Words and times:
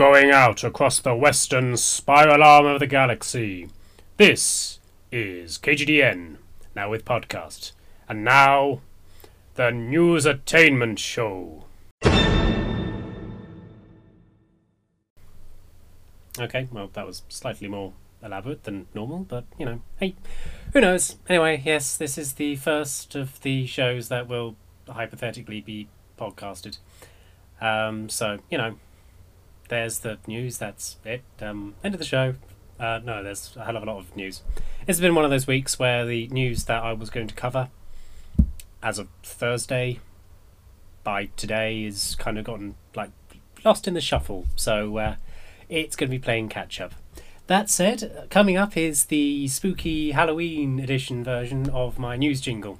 going 0.00 0.30
out 0.30 0.64
across 0.64 0.98
the 0.98 1.14
western 1.14 1.76
spiral 1.76 2.42
arm 2.42 2.64
of 2.64 2.80
the 2.80 2.86
galaxy. 2.86 3.68
This 4.16 4.80
is 5.12 5.58
KGDN, 5.58 6.38
now 6.74 6.88
with 6.88 7.04
podcast. 7.04 7.72
And 8.08 8.24
now, 8.24 8.80
the 9.56 9.70
News 9.70 10.24
Attainment 10.24 10.98
Show. 10.98 11.64
Okay, 16.38 16.66
well, 16.72 16.88
that 16.94 17.06
was 17.06 17.20
slightly 17.28 17.68
more 17.68 17.92
elaborate 18.22 18.64
than 18.64 18.86
normal, 18.94 19.26
but 19.28 19.44
you 19.58 19.66
know, 19.66 19.82
hey, 19.98 20.14
who 20.72 20.80
knows? 20.80 21.16
Anyway, 21.28 21.60
yes, 21.62 21.98
this 21.98 22.16
is 22.16 22.32
the 22.32 22.56
first 22.56 23.14
of 23.14 23.38
the 23.42 23.66
shows 23.66 24.08
that 24.08 24.28
will 24.28 24.56
hypothetically 24.88 25.60
be 25.60 25.88
podcasted. 26.18 26.78
Um, 27.60 28.08
so, 28.08 28.38
you 28.50 28.56
know, 28.56 28.76
there's 29.70 30.00
the 30.00 30.18
news, 30.26 30.58
that's 30.58 30.96
it. 31.04 31.22
Um, 31.40 31.74
end 31.82 31.94
of 31.94 31.98
the 31.98 32.04
show. 32.04 32.34
Uh, 32.78 33.00
no, 33.04 33.22
there's 33.22 33.56
a 33.56 33.64
hell 33.64 33.76
of 33.76 33.82
a 33.82 33.86
lot 33.86 33.98
of 33.98 34.14
news. 34.16 34.42
It's 34.86 35.00
been 35.00 35.14
one 35.14 35.24
of 35.24 35.30
those 35.30 35.46
weeks 35.46 35.78
where 35.78 36.04
the 36.04 36.28
news 36.28 36.64
that 36.64 36.82
I 36.82 36.92
was 36.92 37.08
going 37.08 37.28
to 37.28 37.34
cover 37.34 37.68
as 38.82 38.98
of 38.98 39.08
Thursday 39.22 40.00
by 41.04 41.26
today 41.36 41.84
is 41.84 42.16
kind 42.18 42.38
of 42.38 42.44
gotten 42.44 42.74
like 42.94 43.10
lost 43.64 43.86
in 43.86 43.94
the 43.94 44.00
shuffle. 44.00 44.46
So 44.56 44.96
uh, 44.98 45.16
it's 45.68 45.96
going 45.96 46.10
to 46.10 46.16
be 46.16 46.22
playing 46.22 46.48
catch 46.48 46.80
up. 46.80 46.94
That 47.46 47.68
said, 47.68 48.26
coming 48.30 48.56
up 48.56 48.76
is 48.76 49.06
the 49.06 49.46
spooky 49.48 50.12
Halloween 50.12 50.80
edition 50.80 51.22
version 51.22 51.68
of 51.70 51.98
my 51.98 52.16
news 52.16 52.40
jingle. 52.40 52.78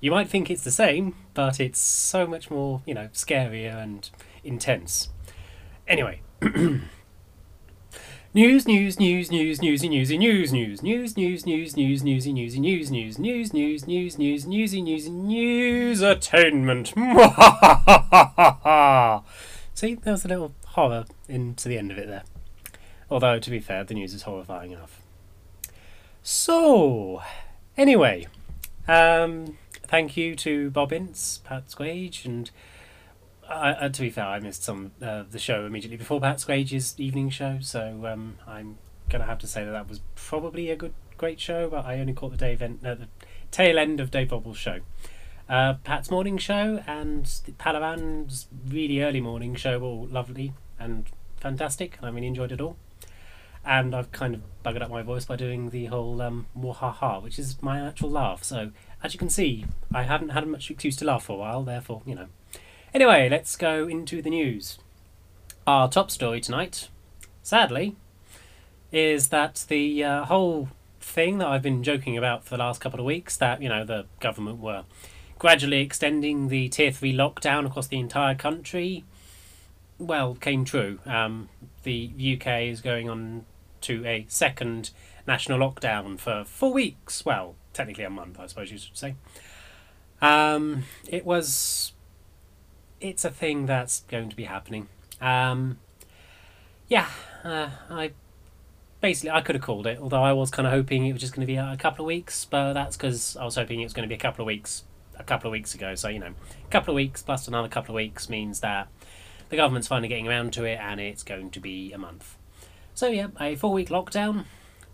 You 0.00 0.10
might 0.10 0.28
think 0.28 0.50
it's 0.50 0.64
the 0.64 0.70
same, 0.70 1.14
but 1.32 1.60
it's 1.60 1.78
so 1.78 2.26
much 2.26 2.50
more, 2.50 2.82
you 2.86 2.94
know, 2.94 3.08
scarier 3.12 3.76
and 3.80 4.10
intense. 4.42 5.10
Anyway. 5.92 6.20
News, 8.32 8.66
news, 8.66 8.98
news, 8.98 9.30
news, 9.30 9.60
newsy, 9.60 9.90
newsy, 9.90 10.16
news, 10.16 10.50
news, 10.50 10.82
news, 10.82 11.14
news, 11.14 11.44
news, 11.44 11.76
news, 11.76 12.02
newsy, 12.02 12.32
newsy, 12.32 12.60
news, 12.60 12.90
news, 12.90 13.18
news, 13.18 13.52
news, 13.52 13.86
news, 13.86 14.16
news, 14.16 14.46
newsy, 14.46 14.80
newsy, 14.80 15.10
news, 15.10 16.00
attainment. 16.00 16.88
See, 19.74 19.96
there 19.96 20.12
was 20.14 20.24
a 20.24 20.28
little 20.28 20.54
horror 20.68 21.04
into 21.28 21.68
the 21.68 21.76
end 21.76 21.90
of 21.90 21.98
it 21.98 22.08
there. 22.08 22.22
Although, 23.10 23.38
to 23.38 23.50
be 23.50 23.60
fair, 23.60 23.84
the 23.84 23.92
news 23.92 24.14
is 24.14 24.22
horrifying 24.22 24.70
enough. 24.70 25.02
So, 26.22 27.20
anyway, 27.76 28.28
um, 28.88 29.58
thank 29.86 30.16
you 30.16 30.36
to 30.36 30.70
Bob 30.70 30.90
Ince, 30.94 31.42
Pat 31.44 31.70
Squage, 31.70 32.24
and 32.24 32.50
uh, 33.52 33.88
to 33.88 34.00
be 34.00 34.10
fair, 34.10 34.26
I 34.26 34.40
missed 34.40 34.62
some 34.62 34.92
uh, 35.02 35.24
the 35.30 35.38
show 35.38 35.64
immediately 35.66 35.96
before 35.96 36.20
Pat 36.20 36.40
Squage's 36.40 36.94
evening 36.98 37.30
show, 37.30 37.58
so 37.60 38.06
um, 38.06 38.38
I'm 38.46 38.78
gonna 39.08 39.24
have 39.24 39.38
to 39.38 39.46
say 39.46 39.64
that 39.64 39.70
that 39.70 39.88
was 39.88 40.00
probably 40.14 40.70
a 40.70 40.76
good, 40.76 40.94
great 41.16 41.40
show, 41.40 41.68
but 41.68 41.84
I 41.84 41.98
only 41.98 42.12
caught 42.12 42.30
the 42.30 42.36
day 42.36 42.56
end, 42.60 42.84
uh, 42.84 42.94
the 42.94 43.08
tail 43.50 43.78
end 43.78 44.00
of 44.00 44.10
Dave 44.10 44.28
Bobble's 44.28 44.58
show. 44.58 44.80
Uh, 45.48 45.74
Pat's 45.84 46.10
morning 46.10 46.38
show 46.38 46.82
and 46.86 47.24
Palavan's 47.58 48.48
really 48.68 49.02
early 49.02 49.20
morning 49.20 49.54
show 49.54 49.78
were 49.78 49.86
all 49.86 50.06
lovely 50.06 50.52
and 50.78 51.06
fantastic, 51.36 51.96
and 51.98 52.06
I 52.06 52.10
really 52.10 52.28
enjoyed 52.28 52.52
it 52.52 52.60
all 52.60 52.76
and 53.64 53.94
I've 53.94 54.10
kind 54.12 54.34
of 54.34 54.42
buggered 54.64 54.82
up 54.82 54.90
my 54.90 55.02
voice 55.02 55.24
by 55.24 55.36
doing 55.36 55.70
the 55.70 55.86
whole 55.86 56.20
um, 56.20 56.46
ha, 56.54 57.20
which 57.20 57.38
is 57.38 57.62
my 57.62 57.80
actual 57.80 58.10
laugh. 58.10 58.42
So 58.42 58.72
as 59.02 59.14
you 59.14 59.18
can 59.18 59.28
see, 59.28 59.66
I 59.94 60.02
haven't 60.02 60.30
had 60.30 60.46
much 60.48 60.70
excuse 60.70 60.96
to 60.96 61.04
laugh 61.04 61.24
for 61.24 61.34
a 61.34 61.36
while. 61.36 61.62
Therefore, 61.62 62.02
you 62.04 62.14
know. 62.14 62.26
Anyway, 62.94 63.26
let's 63.26 63.56
go 63.56 63.88
into 63.88 64.20
the 64.20 64.28
news. 64.28 64.78
Our 65.66 65.88
top 65.88 66.10
story 66.10 66.42
tonight, 66.42 66.88
sadly, 67.42 67.96
is 68.90 69.28
that 69.28 69.64
the 69.68 70.04
uh, 70.04 70.24
whole 70.26 70.68
thing 71.00 71.38
that 71.38 71.48
I've 71.48 71.62
been 71.62 71.82
joking 71.82 72.18
about 72.18 72.44
for 72.44 72.50
the 72.50 72.62
last 72.62 72.82
couple 72.82 73.00
of 73.00 73.06
weeks 73.06 73.36
that 73.38 73.62
you 73.62 73.68
know 73.68 73.82
the 73.84 74.04
government 74.20 74.58
were 74.60 74.84
gradually 75.38 75.80
extending 75.80 76.48
the 76.48 76.68
tier 76.68 76.92
three 76.92 77.14
lockdown 77.14 77.66
across 77.66 77.86
the 77.86 77.98
entire 77.98 78.34
country. 78.34 79.04
Well, 79.98 80.34
came 80.34 80.66
true. 80.66 80.98
Um, 81.06 81.48
the 81.84 82.10
UK 82.34 82.64
is 82.64 82.82
going 82.82 83.08
on 83.08 83.46
to 83.82 84.04
a 84.04 84.26
second 84.28 84.90
national 85.26 85.58
lockdown 85.58 86.18
for 86.18 86.44
four 86.44 86.74
weeks. 86.74 87.24
Well, 87.24 87.54
technically 87.72 88.04
a 88.04 88.10
month, 88.10 88.38
I 88.38 88.46
suppose 88.46 88.70
you 88.70 88.76
should 88.76 88.98
say. 88.98 89.14
Um, 90.20 90.84
it 91.08 91.24
was. 91.24 91.92
It's 93.02 93.24
a 93.24 93.30
thing 93.30 93.66
that's 93.66 94.00
going 94.08 94.28
to 94.28 94.36
be 94.36 94.44
happening. 94.44 94.88
Um, 95.20 95.78
yeah, 96.88 97.08
uh, 97.44 97.70
I 97.90 98.12
basically 99.00 99.30
I 99.30 99.40
could 99.40 99.56
have 99.56 99.62
called 99.62 99.86
it, 99.86 99.98
although 100.00 100.22
I 100.22 100.32
was 100.32 100.50
kind 100.50 100.66
of 100.66 100.72
hoping 100.72 101.06
it 101.06 101.12
was 101.12 101.20
just 101.20 101.34
going 101.34 101.46
to 101.46 101.52
be 101.52 101.56
a, 101.56 101.76
couple 101.76 102.04
of 102.04 102.06
weeks, 102.06 102.44
but 102.44 102.72
that's 102.72 102.96
because 102.96 103.36
I 103.36 103.44
was 103.44 103.56
hoping 103.56 103.80
it 103.80 103.84
was 103.84 103.92
going 103.92 104.08
to 104.08 104.08
be 104.08 104.14
a 104.14 104.18
couple 104.18 104.42
of 104.42 104.46
weeks, 104.46 104.84
a 105.18 105.24
couple 105.24 105.48
of 105.48 105.52
weeks 105.52 105.74
ago. 105.74 105.94
So 105.94 106.08
you 106.08 106.20
know, 106.20 106.34
a 106.64 106.70
couple 106.70 106.92
of 106.92 106.96
weeks 106.96 107.22
plus 107.22 107.48
another 107.48 107.68
couple 107.68 107.94
of 107.94 107.96
weeks 107.96 108.30
means 108.30 108.60
that 108.60 108.88
the 109.48 109.56
government's 109.56 109.88
finally 109.88 110.08
getting 110.08 110.28
around 110.28 110.52
to 110.54 110.64
it, 110.64 110.78
and 110.80 111.00
it's 111.00 111.22
going 111.22 111.50
to 111.50 111.60
be 111.60 111.92
a 111.92 111.98
month. 111.98 112.36
So 112.94 113.08
yeah, 113.08 113.28
a 113.40 113.56
four-week 113.56 113.88
lockdown 113.88 114.44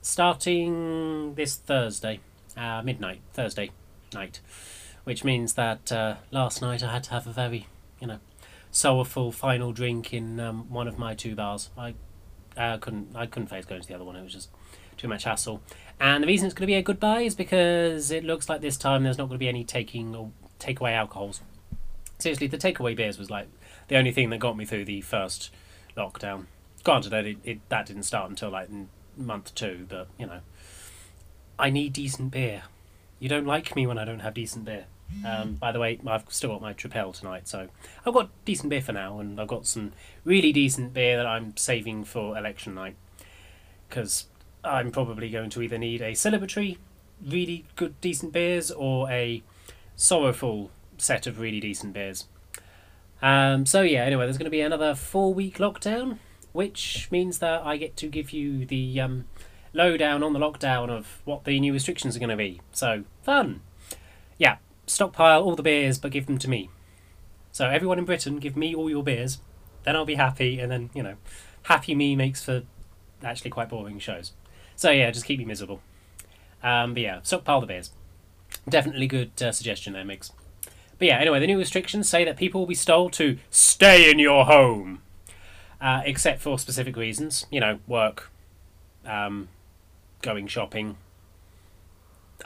starting 0.00 1.34
this 1.34 1.56
Thursday, 1.56 2.20
uh, 2.56 2.82
midnight 2.82 3.20
Thursday 3.32 3.70
night, 4.14 4.40
which 5.04 5.24
means 5.24 5.54
that 5.54 5.92
uh, 5.92 6.16
last 6.30 6.62
night 6.62 6.82
I 6.82 6.92
had 6.92 7.04
to 7.04 7.10
have 7.10 7.26
a 7.26 7.32
very, 7.32 7.66
you 8.00 8.06
know, 8.06 8.18
sourful 8.72 9.32
final 9.32 9.72
drink 9.72 10.12
in 10.12 10.38
um, 10.40 10.70
one 10.70 10.88
of 10.88 10.98
my 10.98 11.14
two 11.14 11.34
bars. 11.34 11.70
I 11.76 11.94
uh, 12.56 12.78
couldn't 12.78 13.14
I 13.14 13.26
couldn't 13.26 13.48
face 13.48 13.64
going 13.64 13.80
to 13.80 13.88
the 13.88 13.94
other 13.94 14.04
one. 14.04 14.16
It 14.16 14.22
was 14.22 14.32
just 14.32 14.50
too 14.96 15.08
much 15.08 15.24
hassle. 15.24 15.62
And 16.00 16.22
the 16.22 16.26
reason 16.26 16.46
it's 16.46 16.54
going 16.54 16.62
to 16.62 16.66
be 16.66 16.74
a 16.74 16.82
goodbye 16.82 17.22
is 17.22 17.34
because 17.34 18.10
it 18.10 18.24
looks 18.24 18.48
like 18.48 18.60
this 18.60 18.76
time 18.76 19.04
there's 19.04 19.18
not 19.18 19.28
going 19.28 19.36
to 19.36 19.38
be 19.38 19.48
any 19.48 19.64
taking 19.64 20.14
or 20.14 20.30
takeaway 20.60 20.92
alcohols. 20.92 21.40
Seriously, 22.18 22.46
the 22.48 22.58
takeaway 22.58 22.96
beers 22.96 23.18
was 23.18 23.30
like 23.30 23.48
the 23.88 23.96
only 23.96 24.12
thing 24.12 24.30
that 24.30 24.38
got 24.38 24.56
me 24.56 24.64
through 24.64 24.84
the 24.84 25.00
first 25.00 25.50
lockdown. 25.96 26.46
Granted, 26.84 27.10
that 27.10 27.26
it, 27.26 27.38
it 27.44 27.68
that 27.68 27.86
didn't 27.86 28.04
start 28.04 28.30
until 28.30 28.50
like 28.50 28.68
month 29.16 29.54
two, 29.54 29.86
but 29.88 30.08
you 30.18 30.26
know, 30.26 30.40
I 31.58 31.70
need 31.70 31.92
decent 31.92 32.30
beer. 32.30 32.64
You 33.18 33.28
don't 33.28 33.46
like 33.46 33.74
me 33.74 33.86
when 33.86 33.98
I 33.98 34.04
don't 34.04 34.20
have 34.20 34.34
decent 34.34 34.64
beer. 34.64 34.86
Um, 35.24 35.54
by 35.54 35.72
the 35.72 35.80
way, 35.80 35.98
I've 36.06 36.24
still 36.28 36.50
got 36.50 36.60
my 36.60 36.74
Tripel 36.74 37.18
tonight, 37.18 37.48
so 37.48 37.68
I've 38.04 38.14
got 38.14 38.30
decent 38.44 38.70
beer 38.70 38.82
for 38.82 38.92
now, 38.92 39.18
and 39.18 39.40
I've 39.40 39.48
got 39.48 39.66
some 39.66 39.92
really 40.24 40.52
decent 40.52 40.92
beer 40.92 41.16
that 41.16 41.26
I'm 41.26 41.56
saving 41.56 42.04
for 42.04 42.36
election 42.36 42.74
night 42.74 42.96
because 43.88 44.26
I'm 44.62 44.90
probably 44.90 45.30
going 45.30 45.50
to 45.50 45.62
either 45.62 45.78
need 45.78 46.02
a 46.02 46.12
celebratory, 46.12 46.76
really 47.24 47.64
good 47.74 48.00
decent 48.00 48.32
beers 48.32 48.70
or 48.70 49.10
a 49.10 49.42
sorrowful 49.96 50.70
set 50.98 51.26
of 51.26 51.40
really 51.40 51.60
decent 51.60 51.94
beers. 51.94 52.26
Um, 53.22 53.66
so 53.66 53.82
yeah, 53.82 54.04
anyway, 54.04 54.26
there's 54.26 54.38
going 54.38 54.44
to 54.44 54.50
be 54.50 54.60
another 54.60 54.94
four 54.94 55.32
week 55.34 55.58
lockdown 55.58 56.18
which 56.52 57.08
means 57.10 57.38
that 57.38 57.64
I 57.64 57.76
get 57.76 57.96
to 57.98 58.08
give 58.08 58.30
you 58.30 58.64
the 58.64 59.00
um, 59.00 59.26
lowdown 59.72 60.22
on 60.22 60.32
the 60.32 60.38
lockdown 60.38 60.90
of 60.90 61.20
what 61.24 61.44
the 61.44 61.60
new 61.60 61.72
restrictions 61.72 62.16
are 62.16 62.18
going 62.18 62.30
to 62.30 62.36
be. 62.36 62.60
So, 62.72 63.04
fun! 63.22 63.60
Yeah, 64.38 64.56
stockpile 64.88 65.42
all 65.42 65.54
the 65.56 65.62
beers, 65.62 65.98
but 65.98 66.10
give 66.10 66.26
them 66.26 66.38
to 66.38 66.48
me. 66.48 66.70
So, 67.52 67.68
everyone 67.68 67.98
in 67.98 68.04
Britain, 68.04 68.38
give 68.38 68.56
me 68.56 68.74
all 68.74 68.90
your 68.90 69.02
beers, 69.02 69.38
then 69.84 69.96
I'll 69.96 70.04
be 70.04 70.16
happy, 70.16 70.60
and 70.60 70.70
then, 70.70 70.90
you 70.94 71.02
know, 71.02 71.16
happy 71.64 71.94
me 71.94 72.16
makes 72.16 72.42
for 72.42 72.62
actually 73.22 73.50
quite 73.50 73.68
boring 73.68 73.98
shows. 73.98 74.32
So, 74.76 74.90
yeah, 74.90 75.10
just 75.10 75.26
keep 75.26 75.38
me 75.38 75.44
miserable. 75.44 75.80
Um, 76.62 76.94
but 76.94 77.02
yeah, 77.02 77.20
stockpile 77.22 77.60
the 77.60 77.66
beers. 77.66 77.90
Definitely 78.68 79.06
good 79.06 79.30
uh, 79.40 79.52
suggestion 79.52 79.92
there, 79.92 80.04
Migs. 80.04 80.32
But 80.98 81.08
yeah, 81.08 81.18
anyway, 81.18 81.38
the 81.38 81.46
new 81.46 81.58
restrictions 81.58 82.08
say 82.08 82.24
that 82.24 82.36
people 82.36 82.60
will 82.60 82.66
be 82.66 82.74
told 82.74 83.12
to 83.14 83.38
stay 83.50 84.10
in 84.10 84.18
your 84.18 84.44
home 84.46 85.02
uh, 85.80 86.02
except 86.04 86.40
for 86.40 86.58
specific 86.58 86.96
reasons. 86.96 87.46
You 87.50 87.60
know, 87.60 87.78
work, 87.86 88.30
um, 89.06 89.48
going 90.22 90.46
shopping. 90.48 90.96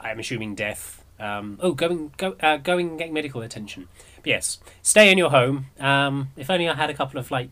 I'm 0.00 0.18
assuming 0.18 0.54
death. 0.54 1.01
Um, 1.22 1.58
oh, 1.62 1.72
going 1.72 2.12
go 2.16 2.34
uh, 2.40 2.56
going 2.56 2.96
getting 2.96 3.14
medical 3.14 3.42
attention. 3.42 3.88
But 4.16 4.26
yes, 4.26 4.58
stay 4.82 5.10
in 5.10 5.18
your 5.18 5.30
home. 5.30 5.66
Um, 5.78 6.30
if 6.36 6.50
only 6.50 6.68
I 6.68 6.74
had 6.74 6.90
a 6.90 6.94
couple 6.94 7.20
of 7.20 7.30
like 7.30 7.50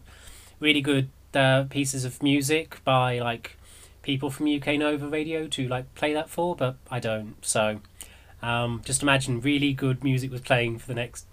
really 0.58 0.80
good 0.80 1.08
uh, 1.34 1.64
pieces 1.70 2.04
of 2.04 2.20
music 2.20 2.80
by 2.84 3.20
like 3.20 3.56
people 4.02 4.28
from 4.28 4.52
UK 4.52 4.76
Nova 4.78 5.08
Radio 5.08 5.46
to 5.46 5.68
like 5.68 5.94
play 5.94 6.12
that 6.12 6.28
for, 6.28 6.56
but 6.56 6.76
I 6.90 6.98
don't. 6.98 7.36
So 7.42 7.80
um, 8.42 8.82
just 8.84 9.02
imagine 9.02 9.40
really 9.40 9.72
good 9.72 10.02
music 10.02 10.32
was 10.32 10.40
playing 10.40 10.78
for 10.78 10.88
the 10.88 10.94
next 10.94 11.26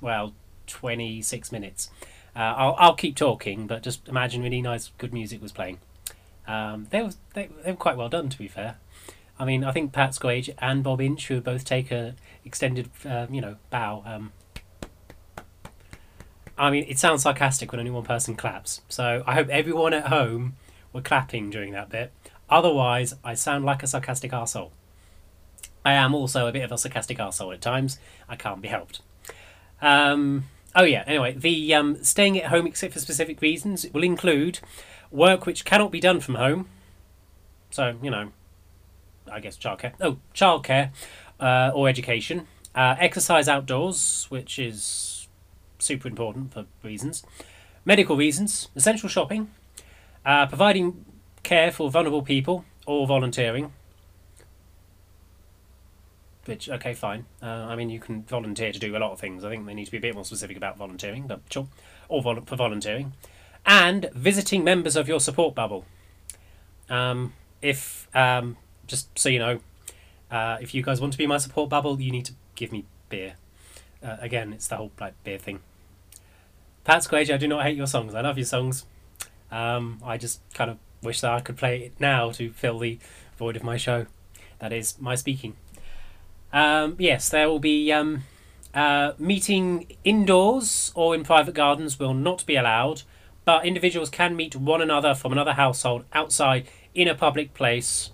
well 0.00 0.34
twenty 0.68 1.20
six 1.22 1.50
minutes. 1.50 1.90
Uh, 2.36 2.54
I'll, 2.56 2.76
I'll 2.78 2.94
keep 2.94 3.16
talking, 3.16 3.66
but 3.66 3.82
just 3.82 4.06
imagine 4.06 4.42
really 4.42 4.62
nice, 4.62 4.92
good 4.98 5.12
music 5.12 5.42
was 5.42 5.50
playing. 5.50 5.80
Um, 6.46 6.86
they, 6.90 7.02
were, 7.02 7.10
they, 7.34 7.48
they 7.64 7.72
were 7.72 7.76
quite 7.76 7.96
well 7.96 8.08
done, 8.08 8.28
to 8.28 8.38
be 8.38 8.46
fair. 8.46 8.76
I 9.38 9.44
mean, 9.44 9.62
I 9.64 9.72
think 9.72 9.92
Pat 9.92 10.14
Squage 10.14 10.50
and 10.58 10.82
Bob 10.82 11.00
Inch, 11.00 11.28
who 11.28 11.40
both 11.40 11.64
take 11.64 11.90
a 11.90 12.14
extended, 12.44 12.90
uh, 13.04 13.26
you 13.30 13.40
know, 13.40 13.56
bow. 13.70 14.02
Um, 14.04 14.32
I 16.56 16.70
mean, 16.70 16.84
it 16.88 16.98
sounds 16.98 17.22
sarcastic 17.22 17.70
when 17.70 17.78
only 17.78 17.92
one 17.92 18.02
person 18.02 18.34
claps. 18.34 18.80
So 18.88 19.22
I 19.26 19.34
hope 19.34 19.48
everyone 19.48 19.94
at 19.94 20.08
home 20.08 20.56
were 20.92 21.02
clapping 21.02 21.50
during 21.50 21.72
that 21.72 21.88
bit. 21.88 22.12
Otherwise, 22.50 23.14
I 23.22 23.34
sound 23.34 23.64
like 23.64 23.82
a 23.82 23.86
sarcastic 23.86 24.32
arsehole. 24.32 24.70
I 25.84 25.92
am 25.92 26.14
also 26.14 26.46
a 26.46 26.52
bit 26.52 26.64
of 26.64 26.72
a 26.72 26.78
sarcastic 26.78 27.18
arsehole 27.18 27.54
at 27.54 27.60
times. 27.60 27.98
I 28.28 28.34
can't 28.34 28.60
be 28.60 28.68
helped. 28.68 29.00
Um, 29.80 30.44
oh 30.74 30.82
yeah. 30.82 31.04
Anyway, 31.06 31.34
the 31.34 31.74
um, 31.74 32.02
staying 32.02 32.40
at 32.40 32.50
home 32.50 32.66
except 32.66 32.94
for 32.94 32.98
specific 32.98 33.40
reasons 33.40 33.86
will 33.92 34.02
include 34.02 34.58
work 35.10 35.46
which 35.46 35.64
cannot 35.64 35.92
be 35.92 36.00
done 36.00 36.20
from 36.20 36.34
home. 36.34 36.68
So 37.70 37.96
you 38.02 38.10
know, 38.10 38.32
I 39.30 39.40
guess 39.40 39.56
childcare. 39.56 39.92
Oh, 40.00 40.18
childcare 40.34 40.90
uh, 41.40 41.70
or 41.74 41.88
education. 41.88 42.46
Uh, 42.74 42.94
exercise 42.98 43.48
outdoors, 43.48 44.26
which 44.28 44.58
is 44.58 45.28
super 45.78 46.08
important 46.08 46.52
for 46.52 46.66
reasons. 46.82 47.24
Medical 47.84 48.16
reasons. 48.16 48.68
Essential 48.76 49.08
shopping. 49.08 49.50
Uh, 50.24 50.46
providing 50.46 51.04
care 51.42 51.70
for 51.72 51.90
vulnerable 51.90 52.22
people 52.22 52.64
or 52.86 53.06
volunteering. 53.06 53.72
Which, 56.44 56.68
okay, 56.68 56.94
fine. 56.94 57.26
Uh, 57.42 57.46
I 57.46 57.76
mean, 57.76 57.90
you 57.90 58.00
can 58.00 58.22
volunteer 58.22 58.72
to 58.72 58.78
do 58.78 58.96
a 58.96 58.98
lot 58.98 59.12
of 59.12 59.20
things. 59.20 59.44
I 59.44 59.50
think 59.50 59.66
they 59.66 59.74
need 59.74 59.84
to 59.84 59.90
be 59.90 59.98
a 59.98 60.00
bit 60.00 60.14
more 60.14 60.24
specific 60.24 60.56
about 60.56 60.78
volunteering, 60.78 61.26
but 61.26 61.40
sure. 61.50 61.68
Or 62.08 62.22
vol- 62.22 62.40
for 62.46 62.56
volunteering. 62.56 63.12
And 63.66 64.08
visiting 64.14 64.64
members 64.64 64.96
of 64.96 65.08
your 65.08 65.20
support 65.20 65.54
bubble. 65.54 65.84
Um, 66.88 67.34
if, 67.60 68.08
um, 68.14 68.56
just 68.88 69.16
so 69.16 69.28
you 69.28 69.38
know, 69.38 69.60
uh, 70.30 70.58
if 70.60 70.74
you 70.74 70.82
guys 70.82 71.00
want 71.00 71.12
to 71.12 71.18
be 71.18 71.26
my 71.26 71.38
support 71.38 71.70
bubble, 71.70 72.00
you 72.00 72.10
need 72.10 72.24
to 72.24 72.32
give 72.56 72.72
me 72.72 72.84
beer. 73.08 73.34
Uh, 74.02 74.16
again, 74.20 74.52
it's 74.52 74.66
the 74.66 74.76
whole 74.76 74.90
like 75.00 75.14
beer 75.22 75.38
thing. 75.38 75.60
Pat 76.84 77.02
Squage, 77.02 77.30
I 77.30 77.36
do 77.36 77.46
not 77.46 77.62
hate 77.62 77.76
your 77.76 77.86
songs. 77.86 78.14
I 78.14 78.22
love 78.22 78.38
your 78.38 78.46
songs. 78.46 78.86
Um, 79.50 80.00
I 80.04 80.16
just 80.18 80.40
kind 80.54 80.70
of 80.70 80.78
wish 81.02 81.20
that 81.20 81.30
I 81.30 81.40
could 81.40 81.56
play 81.56 81.80
it 81.84 81.92
now 82.00 82.30
to 82.32 82.50
fill 82.50 82.78
the 82.78 82.98
void 83.38 83.56
of 83.56 83.62
my 83.62 83.76
show. 83.76 84.06
That 84.58 84.72
is 84.72 84.98
my 84.98 85.14
speaking. 85.14 85.56
Um, 86.52 86.96
yes, 86.98 87.28
there 87.28 87.48
will 87.48 87.58
be 87.58 87.92
um, 87.92 88.24
uh, 88.74 89.12
meeting 89.18 89.86
indoors 90.04 90.92
or 90.94 91.14
in 91.14 91.24
private 91.24 91.54
gardens 91.54 91.98
will 91.98 92.14
not 92.14 92.44
be 92.46 92.56
allowed, 92.56 93.02
but 93.44 93.64
individuals 93.64 94.10
can 94.10 94.34
meet 94.34 94.56
one 94.56 94.80
another 94.80 95.14
from 95.14 95.32
another 95.32 95.54
household 95.54 96.04
outside 96.12 96.66
in 96.94 97.08
a 97.08 97.14
public 97.14 97.54
place. 97.54 98.10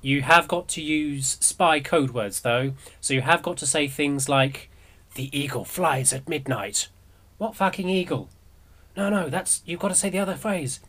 You 0.00 0.22
have 0.22 0.46
got 0.46 0.68
to 0.68 0.82
use 0.82 1.38
spy 1.40 1.80
code 1.80 2.10
words 2.10 2.40
though, 2.40 2.72
so 3.00 3.14
you 3.14 3.22
have 3.22 3.42
got 3.42 3.56
to 3.58 3.66
say 3.66 3.88
things 3.88 4.28
like, 4.28 4.70
"The 5.14 5.36
eagle 5.38 5.64
flies 5.64 6.12
at 6.12 6.28
midnight." 6.28 6.88
What 7.38 7.56
fucking 7.56 7.88
eagle? 7.88 8.28
No, 8.96 9.08
no, 9.08 9.28
that's 9.28 9.62
you've 9.64 9.80
got 9.80 9.88
to 9.88 9.94
say 9.94 10.10
the 10.10 10.18
other 10.18 10.36
phrase. 10.36 10.80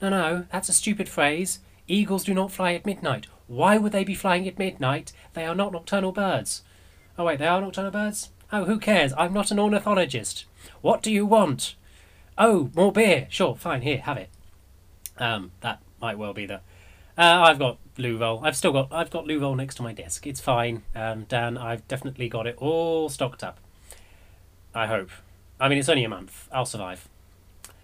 No, 0.00 0.08
no, 0.08 0.46
that's 0.50 0.68
a 0.68 0.72
stupid 0.72 1.08
phrase. 1.08 1.60
Eagles 1.86 2.24
do 2.24 2.34
not 2.34 2.52
fly 2.52 2.72
at 2.72 2.86
midnight. 2.86 3.26
Why 3.46 3.76
would 3.76 3.92
they 3.92 4.04
be 4.04 4.14
flying 4.14 4.48
at 4.48 4.58
midnight? 4.58 5.12
They 5.34 5.44
are 5.44 5.54
not 5.54 5.72
nocturnal 5.72 6.12
birds. 6.12 6.62
Oh, 7.18 7.24
wait, 7.24 7.38
they 7.38 7.46
are 7.46 7.60
nocturnal 7.60 7.90
birds? 7.90 8.30
Oh, 8.50 8.64
who 8.64 8.78
cares? 8.78 9.12
I'm 9.18 9.32
not 9.32 9.50
an 9.50 9.58
ornithologist. 9.58 10.44
What 10.80 11.02
do 11.02 11.12
you 11.12 11.26
want? 11.26 11.74
Oh, 12.38 12.70
more 12.74 12.92
beer. 12.92 13.26
Sure, 13.28 13.54
fine, 13.54 13.82
here, 13.82 13.98
have 13.98 14.16
it. 14.16 14.30
Um, 15.18 15.52
that 15.60 15.80
might 16.00 16.18
well 16.18 16.32
be 16.32 16.46
the. 16.46 16.60
Uh, 17.18 17.44
I've 17.46 17.58
got 17.58 17.78
Louvel. 17.98 18.40
I've 18.42 18.56
still 18.56 18.72
got. 18.72 18.88
I've 18.92 19.10
got 19.10 19.26
Louvel 19.26 19.56
next 19.56 19.76
to 19.76 19.82
my 19.82 19.92
desk. 19.92 20.26
It's 20.26 20.40
fine. 20.40 20.82
Um, 20.94 21.24
Dan, 21.24 21.58
I've 21.58 21.86
definitely 21.88 22.28
got 22.28 22.46
it 22.46 22.56
all 22.58 23.08
stocked 23.08 23.44
up. 23.44 23.58
I 24.74 24.86
hope. 24.86 25.10
I 25.60 25.68
mean, 25.68 25.78
it's 25.78 25.88
only 25.88 26.04
a 26.04 26.08
month. 26.08 26.48
I'll 26.52 26.66
survive. 26.66 27.08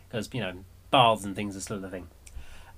Because 0.09 0.31
you 0.33 0.41
know, 0.41 0.65
baths 0.91 1.25
and 1.25 1.37
things 1.37 1.57
are 1.57 1.61
still 1.61 1.85
a 1.85 1.89
thing. 1.89 2.09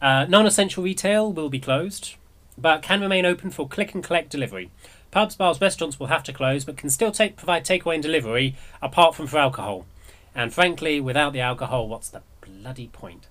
Uh, 0.03 0.27
non-essential 0.29 0.83
retail 0.83 1.33
will 1.33 1.51
be 1.51 1.61
closed, 1.61 2.17
but 2.57 2.83
can 2.83 3.01
remain 3.01 3.27
open 3.27 3.51
for 3.51 3.69
click 3.69 3.95
and 3.95 4.03
collect 4.03 4.31
delivery. 4.31 4.71
Pubs, 5.11 5.37
bars, 5.37 5.61
restaurants 5.61 5.99
will 5.99 6.07
have 6.07 6.23
to 6.25 6.33
close, 6.33 6.65
but 6.65 6.77
can 6.77 6.89
still 6.89 7.11
take, 7.13 7.37
provide 7.37 7.65
takeaway 7.65 7.95
and 7.95 8.03
delivery, 8.03 8.57
apart 8.81 9.15
from 9.15 9.27
for 9.27 9.39
alcohol. 9.39 9.87
And 10.35 10.55
frankly, 10.55 11.01
without 11.01 11.33
the 11.33 11.41
alcohol, 11.41 11.89
what's 11.89 12.09
the 12.09 12.23
bloody 12.41 12.89
point? 12.89 13.27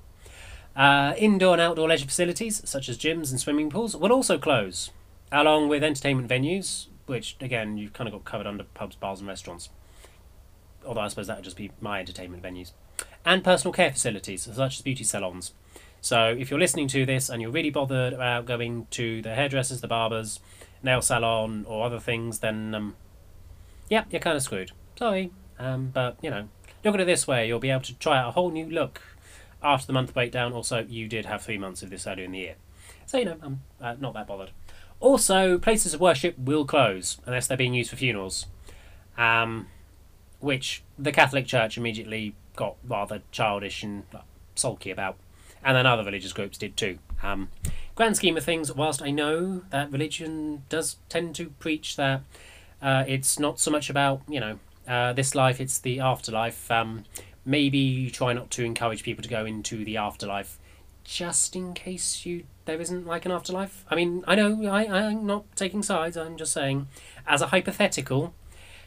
Uh, 0.79 1.13
indoor 1.17 1.51
and 1.51 1.61
outdoor 1.61 1.89
leisure 1.89 2.05
facilities, 2.05 2.61
such 2.63 2.87
as 2.87 2.97
gyms 2.97 3.31
and 3.31 3.39
swimming 3.41 3.69
pools, 3.69 3.97
will 3.97 4.13
also 4.13 4.37
close, 4.37 4.91
along 5.29 5.67
with 5.67 5.83
entertainment 5.83 6.29
venues, 6.29 6.85
which 7.05 7.35
again 7.41 7.77
you've 7.77 7.91
kind 7.91 8.07
of 8.07 8.13
got 8.13 8.23
covered 8.23 8.47
under 8.47 8.63
pubs, 8.63 8.95
bars, 8.95 9.19
and 9.19 9.27
restaurants. 9.27 9.67
Although 10.85 11.01
I 11.01 11.09
suppose 11.09 11.27
that 11.27 11.35
would 11.35 11.43
just 11.43 11.57
be 11.57 11.71
my 11.81 11.99
entertainment 11.99 12.41
venues 12.41 12.71
and 13.25 13.43
personal 13.43 13.73
care 13.73 13.91
facilities, 13.91 14.43
such 14.43 14.77
as 14.77 14.81
beauty 14.81 15.03
salons. 15.03 15.51
So 15.99 16.29
if 16.39 16.49
you're 16.49 16.59
listening 16.59 16.87
to 16.89 17.05
this 17.05 17.27
and 17.27 17.41
you're 17.41 17.51
really 17.51 17.71
bothered 17.71 18.13
about 18.13 18.45
going 18.45 18.87
to 18.91 19.21
the 19.21 19.35
hairdressers, 19.35 19.81
the 19.81 19.87
barbers, 19.87 20.39
nail 20.81 21.01
salon, 21.01 21.65
or 21.67 21.85
other 21.85 21.99
things, 21.99 22.39
then 22.39 22.73
um, 22.73 22.95
yeah, 23.89 24.05
you're 24.09 24.21
kind 24.21 24.37
of 24.37 24.43
screwed. 24.43 24.71
Sorry, 24.97 25.31
um, 25.59 25.91
but 25.93 26.15
you 26.21 26.29
know, 26.29 26.47
look 26.85 26.95
at 26.95 27.01
it 27.01 27.05
this 27.05 27.27
way: 27.27 27.49
you'll 27.49 27.59
be 27.59 27.69
able 27.69 27.83
to 27.83 27.95
try 27.95 28.17
out 28.17 28.29
a 28.29 28.31
whole 28.31 28.49
new 28.49 28.65
look 28.65 29.01
after 29.61 29.87
the 29.87 29.93
month 29.93 30.13
breakdown. 30.13 30.53
Also, 30.53 30.85
you 30.87 31.07
did 31.07 31.25
have 31.25 31.41
three 31.41 31.57
months 31.57 31.83
of 31.83 31.89
this 31.89 32.07
earlier 32.07 32.25
in 32.25 32.31
the 32.31 32.39
year, 32.39 32.55
so 33.05 33.17
you 33.17 33.25
know, 33.25 33.37
I'm 33.41 33.61
uh, 33.81 33.95
not 33.99 34.13
that 34.13 34.27
bothered. 34.27 34.51
Also, 34.99 35.57
places 35.57 35.93
of 35.93 36.01
worship 36.01 36.37
will 36.37 36.65
close 36.65 37.19
unless 37.25 37.47
they're 37.47 37.57
being 37.57 37.73
used 37.73 37.89
for 37.89 37.95
funerals, 37.95 38.47
um, 39.17 39.67
which 40.39 40.83
the 40.97 41.11
Catholic 41.11 41.45
Church 41.45 41.77
immediately 41.77 42.35
got 42.55 42.75
rather 42.85 43.21
childish 43.31 43.81
and 43.83 44.03
sulky 44.55 44.91
about, 44.91 45.17
and 45.63 45.75
then 45.75 45.85
other 45.85 46.03
religious 46.03 46.33
groups 46.33 46.57
did 46.57 46.75
too. 46.75 46.99
Um, 47.23 47.49
grand 47.95 48.17
scheme 48.17 48.37
of 48.37 48.43
things, 48.43 48.73
whilst 48.73 49.01
I 49.01 49.11
know 49.11 49.63
that 49.69 49.91
religion 49.91 50.63
does 50.69 50.97
tend 51.07 51.35
to 51.35 51.49
preach 51.59 51.95
that 51.95 52.21
uh, 52.81 53.03
it's 53.07 53.39
not 53.39 53.59
so 53.59 53.71
much 53.71 53.89
about 53.89 54.21
you 54.27 54.39
know 54.39 54.59
uh, 54.87 55.13
this 55.13 55.35
life, 55.35 55.61
it's 55.61 55.79
the 55.79 55.99
afterlife. 55.99 56.69
Um, 56.71 57.05
maybe 57.49 58.11
try 58.11 58.31
not 58.31 58.51
to 58.51 58.63
encourage 58.63 59.01
people 59.01 59.23
to 59.23 59.29
go 59.29 59.43
into 59.43 59.83
the 59.83 59.97
afterlife, 59.97 60.59
just 61.03 61.55
in 61.55 61.73
case 61.73 62.25
you 62.25 62.43
there 62.65 62.79
isn't 62.79 63.07
like 63.07 63.25
an 63.25 63.31
afterlife. 63.31 63.83
I 63.89 63.95
mean, 63.95 64.23
I 64.27 64.35
know 64.35 64.65
I 64.67 64.85
I'm 64.85 65.25
not 65.25 65.43
taking 65.55 65.81
sides. 65.81 66.15
I'm 66.15 66.37
just 66.37 66.53
saying, 66.53 66.87
as 67.27 67.41
a 67.41 67.47
hypothetical, 67.47 68.35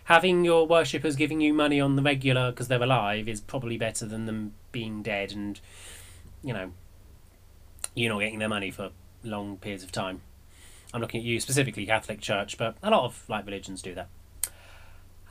having 0.05 0.44
your 0.44 0.67
worshippers 0.67 1.17
giving 1.17 1.41
you 1.41 1.53
money 1.53 1.81
on 1.81 1.97
the 1.97 2.03
regular 2.03 2.53
because 2.53 2.69
they're 2.69 2.82
alive 2.82 3.29
is 3.29 3.41
probably 3.41 3.76
better 3.76 4.06
than 4.06 4.26
them 4.26 4.55
being 4.70 5.03
dead 5.03 5.32
and 5.32 5.61
you 6.43 6.53
know 6.53 6.73
you're 7.94 8.12
not 8.12 8.20
getting 8.20 8.39
their 8.39 8.48
money 8.48 8.70
for 8.70 8.91
long 9.25 9.56
periods 9.56 9.82
of 9.82 9.91
time. 9.91 10.22
I'm 10.94 11.01
looking 11.01 11.20
at 11.20 11.25
you 11.25 11.41
specifically, 11.41 11.84
Catholic 11.86 12.20
Church, 12.20 12.56
but 12.56 12.77
a 12.82 12.91
lot 12.91 13.05
of 13.05 13.25
like 13.29 13.44
religions 13.44 13.82
do 13.82 13.94
that. 13.94 14.08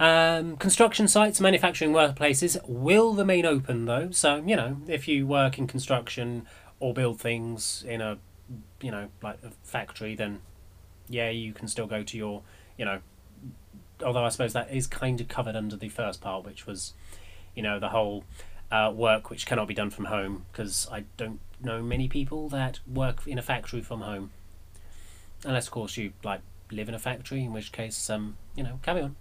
Um, 0.01 0.57
construction 0.57 1.07
sites, 1.07 1.39
manufacturing 1.39 1.91
workplaces 1.91 2.57
will 2.67 3.13
remain 3.13 3.45
open 3.45 3.85
though. 3.85 4.09
So 4.09 4.43
you 4.43 4.55
know, 4.55 4.77
if 4.87 5.07
you 5.07 5.27
work 5.27 5.59
in 5.59 5.67
construction 5.67 6.47
or 6.79 6.91
build 6.91 7.21
things 7.21 7.85
in 7.87 8.01
a, 8.01 8.17
you 8.81 8.89
know, 8.89 9.09
like 9.21 9.37
a 9.43 9.51
factory, 9.63 10.15
then 10.15 10.39
yeah, 11.07 11.29
you 11.29 11.53
can 11.53 11.67
still 11.67 11.85
go 11.85 12.01
to 12.01 12.17
your, 12.17 12.41
you 12.79 12.85
know, 12.85 13.01
although 14.03 14.25
I 14.25 14.29
suppose 14.29 14.53
that 14.53 14.73
is 14.73 14.87
kind 14.87 15.21
of 15.21 15.27
covered 15.27 15.55
under 15.55 15.75
the 15.75 15.89
first 15.89 16.19
part, 16.19 16.45
which 16.45 16.65
was, 16.65 16.93
you 17.53 17.61
know, 17.61 17.79
the 17.79 17.89
whole 17.89 18.23
uh, 18.71 18.91
work 18.91 19.29
which 19.29 19.45
cannot 19.45 19.67
be 19.67 19.75
done 19.75 19.91
from 19.91 20.05
home, 20.05 20.47
because 20.51 20.87
I 20.91 21.03
don't 21.15 21.39
know 21.61 21.83
many 21.83 22.07
people 22.07 22.49
that 22.49 22.79
work 22.91 23.27
in 23.27 23.37
a 23.37 23.43
factory 23.43 23.81
from 23.81 24.01
home, 24.01 24.31
unless 25.45 25.67
of 25.67 25.73
course 25.73 25.95
you 25.95 26.13
like 26.23 26.41
live 26.71 26.89
in 26.89 26.95
a 26.95 26.99
factory, 26.99 27.43
in 27.43 27.53
which 27.53 27.71
case, 27.71 28.09
um, 28.09 28.37
you 28.55 28.63
know, 28.63 28.79
carry 28.81 29.03
on. 29.03 29.15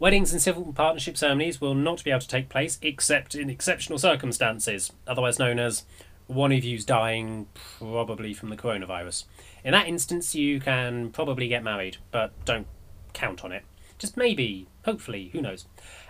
Weddings 0.00 0.32
and 0.32 0.40
civil 0.40 0.72
partnership 0.72 1.18
ceremonies 1.18 1.60
will 1.60 1.74
not 1.74 2.02
be 2.02 2.10
able 2.10 2.20
to 2.20 2.26
take 2.26 2.48
place 2.48 2.78
except 2.80 3.34
in 3.34 3.50
exceptional 3.50 3.98
circumstances, 3.98 4.90
otherwise 5.06 5.38
known 5.38 5.58
as 5.58 5.84
one 6.26 6.52
of 6.52 6.64
you's 6.64 6.86
dying 6.86 7.48
probably 7.52 8.32
from 8.32 8.48
the 8.48 8.56
coronavirus. 8.56 9.24
In 9.62 9.72
that 9.72 9.86
instance, 9.86 10.34
you 10.34 10.58
can 10.58 11.10
probably 11.10 11.48
get 11.48 11.62
married, 11.62 11.98
but 12.10 12.32
don't 12.46 12.66
count 13.12 13.44
on 13.44 13.52
it. 13.52 13.62
Just 13.98 14.16
maybe, 14.16 14.68
hopefully, 14.86 15.28
who 15.34 15.42
knows. 15.42 15.66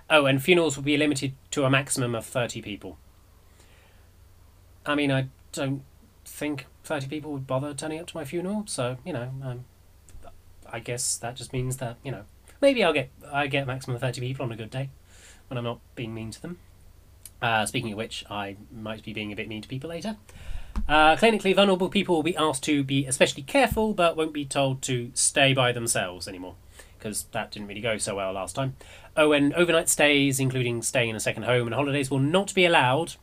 Oh, 0.09 0.25
and 0.25 0.41
funerals 0.41 0.77
will 0.77 0.85
be 0.85 0.97
limited 0.97 1.33
to 1.51 1.65
a 1.65 1.71
maximum 1.71 2.15
of 2.15 2.25
30 2.25 2.63
people. 2.63 2.97
I 4.87 4.95
mean, 4.95 5.11
I 5.11 5.31
don't 5.51 5.83
think 6.25 6.67
30 6.85 7.09
people 7.09 7.33
would 7.33 7.49
bother 7.49 7.75
turning 7.75 7.99
up 7.99 8.07
to 8.07 8.17
my 8.17 8.25
funeral, 8.25 8.63
so, 8.69 8.99
you 9.05 9.13
know, 9.13 9.33
um, 9.43 9.65
I 10.65 10.79
guess 10.79 11.17
that 11.17 11.35
just 11.35 11.53
means 11.53 11.79
that, 11.79 11.97
you 12.05 12.13
know, 12.13 12.23
maybe 12.61 12.85
I'll 12.85 12.93
get 12.93 13.11
I 13.31 13.47
get 13.47 13.67
maximum 13.67 13.99
30 13.99 14.21
people 14.21 14.45
on 14.45 14.53
a 14.53 14.57
good 14.57 14.71
day 14.71 14.91
when 15.49 15.59
I'm 15.59 15.65
not 15.65 15.81
being 15.95 16.15
mean 16.15 16.31
to 16.31 16.43
them. 16.43 16.59
Uh, 17.43 17.65
speaking 17.65 17.93
of 17.93 17.99
which, 17.99 18.25
I 18.31 18.57
might 18.71 19.03
be 19.03 19.13
being 19.13 19.33
a 19.33 19.37
bit 19.37 19.49
mean 19.49 19.63
to 19.63 19.69
people 19.69 19.91
later. 19.91 20.17
Uh, 20.89 21.17
clinically 21.17 21.55
vulnerable 21.55 21.89
people 21.89 22.15
will 22.17 22.23
be 22.23 22.37
asked 22.37 22.63
to 22.65 22.85
be 22.85 23.07
especially 23.07 23.43
careful, 23.43 23.93
but 23.93 24.17
won't 24.17 24.33
be 24.33 24.45
told 24.45 24.83
to 24.83 25.11
stay 25.15 25.53
by 25.53 25.73
themselves 25.73 26.29
anymore 26.29 26.55
because 26.99 27.25
that 27.33 27.51
didn't 27.51 27.67
really 27.67 27.81
go 27.81 27.97
so 27.97 28.15
well 28.17 28.33
last 28.33 28.55
time. 28.55 28.77
Oh, 29.17 29.33
and 29.33 29.53
overnight 29.55 29.89
stays, 29.89 30.39
including 30.39 30.83
staying 30.83 31.11
in 31.11 31.17
a 31.17 31.21
second 31.21 31.45
home 31.45 31.67
and 31.67 31.75
holidays, 31.75 32.11
will 32.11 32.19
not 32.19 32.55
be 32.55 32.67
allowed. 32.67 33.15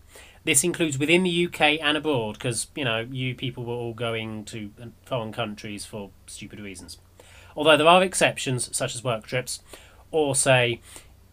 This 0.43 0.63
includes 0.63 0.97
within 0.97 1.23
the 1.23 1.45
UK 1.45 1.79
and 1.81 1.95
abroad, 1.95 2.33
because, 2.33 2.67
you 2.75 2.83
know, 2.83 3.07
you 3.11 3.35
people 3.35 3.65
were 3.65 3.73
all 3.73 3.93
going 3.93 4.45
to 4.45 4.71
foreign 5.05 5.31
countries 5.31 5.85
for 5.85 6.09
stupid 6.25 6.59
reasons. 6.59 6.97
Although 7.57 7.75
there 7.75 7.87
are 7.87 8.03
exceptions, 8.03 8.73
such 8.75 8.93
as 8.93 9.03
work 9.03 9.25
trips, 9.25 9.61
or 10.11 10.35
say 10.35 10.79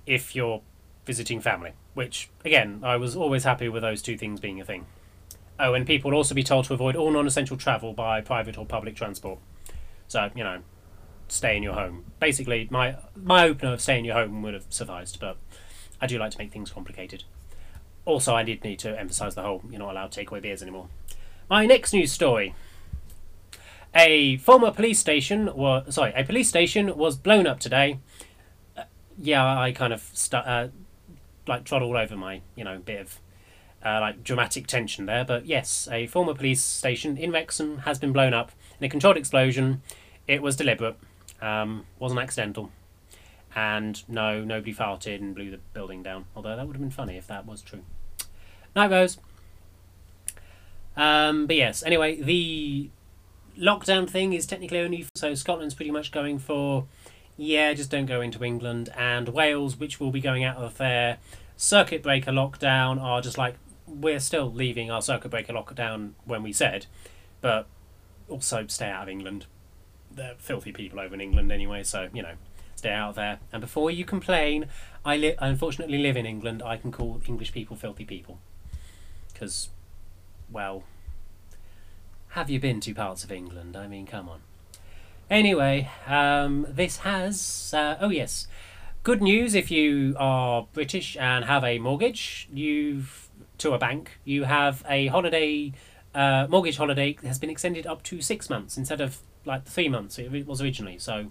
if 0.07 0.35
you're 0.35 0.63
visiting 1.05 1.41
family, 1.41 1.73
which, 1.93 2.31
again, 2.45 2.81
I 2.83 2.97
was 2.97 3.15
always 3.15 3.45
happy 3.45 3.69
with 3.69 3.83
those 3.83 4.01
two 4.01 4.17
things 4.17 4.41
being 4.41 4.61
a 4.61 4.65
thing. 4.65 4.87
Oh, 5.61 5.75
and 5.75 5.87
people 5.87 6.11
will 6.11 6.17
also 6.17 6.35
be 6.35 6.43
told 6.43 6.65
to 6.65 6.75
avoid 6.75 6.97
all 6.97 7.11
non 7.11 7.27
essential 7.27 7.59
travel 7.59 7.93
by 7.93 8.23
private 8.23 8.57
or 8.57 8.65
public 8.65 8.97
transport. 8.97 9.39
So, 10.09 10.31
you 10.35 10.43
know, 10.43 10.63
stay 11.29 11.57
in 11.57 11.63
your 11.63 11.75
home. 11.75 12.07
Basically, 12.19 12.67
my 12.71 12.97
my 13.15 13.47
opener 13.47 13.75
of 13.75 13.81
stay 13.81 13.99
in 13.99 14.05
your 14.05 14.15
home 14.15 14.43
would 14.43 14.55
have 14.55 14.65
sufficed, 14.71 15.21
but 15.21 15.37
I 16.01 16.07
do 16.07 16.19
like 16.19 16.33
to 16.33 16.39
make 16.39 16.53
things 16.53 16.71
complicated. 16.73 17.25
Also, 18.07 18.35
I 18.35 18.43
did 18.43 18.65
need 18.65 18.79
to 18.81 18.99
emphasise 18.99 19.35
the 19.35 19.43
whole 19.43 19.63
you're 19.71 19.79
not 19.79 19.93
allowed 19.93 20.11
to 20.13 20.19
take 20.19 20.31
away 20.31 20.41
beers 20.41 20.63
anymore. 20.63 20.89
My 21.49 21.67
next 21.67 21.93
news 21.93 22.11
story. 22.11 22.55
A 23.95 24.39
former 24.39 24.73
police 24.73 24.99
station 24.99 25.55
was 25.55 25.95
sorry, 25.95 26.13
a 26.17 26.25
police 26.25 26.49
station 26.49 26.97
was 26.97 27.17
blown 27.17 27.47
up 27.47 27.61
today. 27.61 28.01
Uh, 28.77 28.85
yeah, 29.19 29.45
I 29.59 29.73
kind 29.73 29.93
of 29.93 30.11
stu- 30.13 30.37
uh, 30.37 30.69
like 31.47 31.65
trod 31.65 31.83
all 31.83 31.97
over 31.97 32.17
my 32.17 32.41
you 32.57 32.65
know 32.65 32.79
bit 32.79 33.01
of 33.01 33.21
uh, 33.85 34.01
like 34.01 34.25
dramatic 34.25 34.67
tension 34.67 35.07
there, 35.07 35.25
but 35.25 35.47
yes, 35.47 35.89
a 35.93 36.07
former 36.07 36.35
police 36.35 36.63
station 36.63 37.17
in 37.17 37.31
Wrexham 37.31 37.79
has 37.79 37.99
been 37.99 38.13
blown 38.13 38.35
up 38.35 38.51
in 38.81 38.85
a 38.87 38.89
controlled 38.89 39.17
explosion. 39.17 39.83
It 40.27 40.43
was 40.43 40.57
deliberate. 40.57 40.97
Um, 41.41 41.85
wasn't 41.99 42.21
accidental. 42.21 42.71
And 43.55 44.03
no, 44.09 44.43
nobody 44.43 44.75
farted 44.75 45.21
and 45.21 45.35
blew 45.35 45.51
the 45.51 45.59
building 45.75 46.03
down. 46.03 46.25
Although 46.35 46.57
that 46.57 46.67
would 46.67 46.75
have 46.75 46.81
been 46.81 46.91
funny 46.91 47.17
if 47.17 47.27
that 47.29 47.47
was 47.47 47.63
true. 47.63 47.83
Night 48.75 48.91
Rose. 48.91 49.19
Um, 50.97 51.47
but 51.47 51.57
yes, 51.57 51.83
anyway, 51.83 52.21
the 52.21 52.91
lockdown 53.59 54.09
thing 54.09 54.33
is 54.33 54.47
technically 54.47 54.81
only 54.81 55.07
so 55.15 55.35
Scotland's 55.35 55.75
pretty 55.75 55.91
much 55.91 56.11
going 56.13 56.39
for 56.39 56.87
yeah, 57.37 57.73
just 57.75 57.91
don't 57.91 58.07
go 58.07 58.21
into 58.21 58.45
England, 58.45 58.91
and 58.97 59.29
Wales, 59.31 59.77
which 59.77 59.99
will 59.99 60.13
be 60.13 60.21
going 60.21 60.45
out 60.45 60.57
of 60.57 60.79
their 60.79 61.19
circuit 61.57 62.03
breaker 62.03 62.31
lockdown, 62.31 63.01
are 63.01 63.21
just 63.21 63.37
like 63.37 63.57
we're 63.87 64.21
still 64.21 64.53
leaving 64.53 64.91
our 64.91 65.03
circuit 65.03 65.31
breaker 65.31 65.53
lockdown 65.53 66.13
when 66.25 66.43
we 66.43 66.53
said, 66.53 66.87
but 67.41 67.67
also 68.29 68.67
stay 68.69 68.89
out 68.89 69.03
of 69.03 69.09
England 69.09 69.47
they're 70.17 70.35
filthy 70.39 70.73
people 70.73 71.01
over 71.01 71.15
in 71.15 71.21
England 71.21 71.51
anyway, 71.53 71.83
so 71.83 72.09
you 72.13 72.23
know, 72.23 72.35
stay 72.77 72.93
out 72.93 73.15
there. 73.15 73.39
And 73.53 73.61
before 73.61 73.91
you 73.91 74.05
complain, 74.05 74.67
I 75.05 75.17
li- 75.17 75.37
I 75.39 75.49
unfortunately 75.49 75.99
live 75.99 76.17
in 76.17 76.27
England. 76.27 76.63
I 76.63 76.77
can 76.77 76.93
call 76.93 77.21
English 77.27 77.53
people 77.53 77.77
filthy 77.77 78.05
people, 78.05 78.39
because, 79.33 79.69
well, 80.51 80.85
have 82.35 82.51
you 82.51 82.59
been 82.59 82.81
to 82.81 82.93
parts 82.93 83.23
of 83.23 83.31
England? 83.31 83.77
I 83.77 83.87
mean, 83.87 84.07
come 84.07 84.29
on. 84.29 84.41
Anyway, 85.31 85.89
um, 86.09 86.67
this 86.69 86.99
has 86.99 87.73
uh, 87.73 87.97
oh 88.01 88.11
yes, 88.11 88.49
good 89.05 89.23
news 89.23 89.55
if 89.55 89.71
you 89.71 90.17
are 90.19 90.67
British 90.73 91.17
and 91.17 91.45
have 91.45 91.63
a 91.63 91.79
mortgage. 91.79 92.49
You've 92.53 93.29
to 93.59 93.73
a 93.73 93.79
bank. 93.79 94.19
You 94.25 94.45
have 94.45 94.85
a 94.89 95.07
holiday. 95.07 95.73
Uh, 96.13 96.49
mortgage 96.51 96.77
holiday 96.77 97.17
has 97.25 97.39
been 97.39 97.51
extended 97.51 97.87
up 97.87 98.03
to 98.05 98.21
six 98.21 98.51
months 98.51 98.77
instead 98.77 99.01
of 99.01 99.19
like 99.45 99.65
three 99.65 99.89
months 99.89 100.19
it 100.19 100.47
was 100.47 100.61
originally. 100.61 100.99
So, 100.99 101.27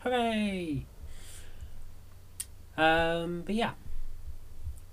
hooray! 0.00 0.84
Um, 2.76 3.42
but 3.46 3.54
yeah, 3.54 3.72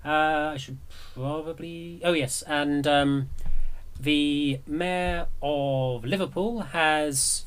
uh, 0.06 0.52
I 0.54 0.56
should 0.56 0.78
probably. 1.14 2.00
Oh 2.02 2.14
yes, 2.14 2.42
and 2.46 2.86
um, 2.86 3.28
the 4.00 4.60
mayor 4.66 5.26
of 5.42 6.04
Liverpool 6.04 6.60
has 6.60 7.44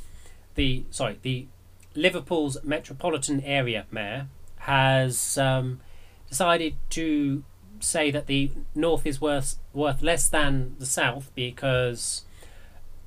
the 0.55 0.85
sorry 0.91 1.17
the 1.21 1.47
Liverpool's 1.95 2.57
metropolitan 2.63 3.41
area 3.41 3.85
mayor 3.91 4.27
has 4.59 5.37
um, 5.37 5.81
decided 6.29 6.75
to 6.89 7.43
say 7.79 8.11
that 8.11 8.27
the 8.27 8.51
north 8.73 9.05
is 9.05 9.19
worth 9.19 9.57
worth 9.73 10.01
less 10.01 10.29
than 10.29 10.75
the 10.79 10.85
south 10.85 11.31
because 11.35 12.23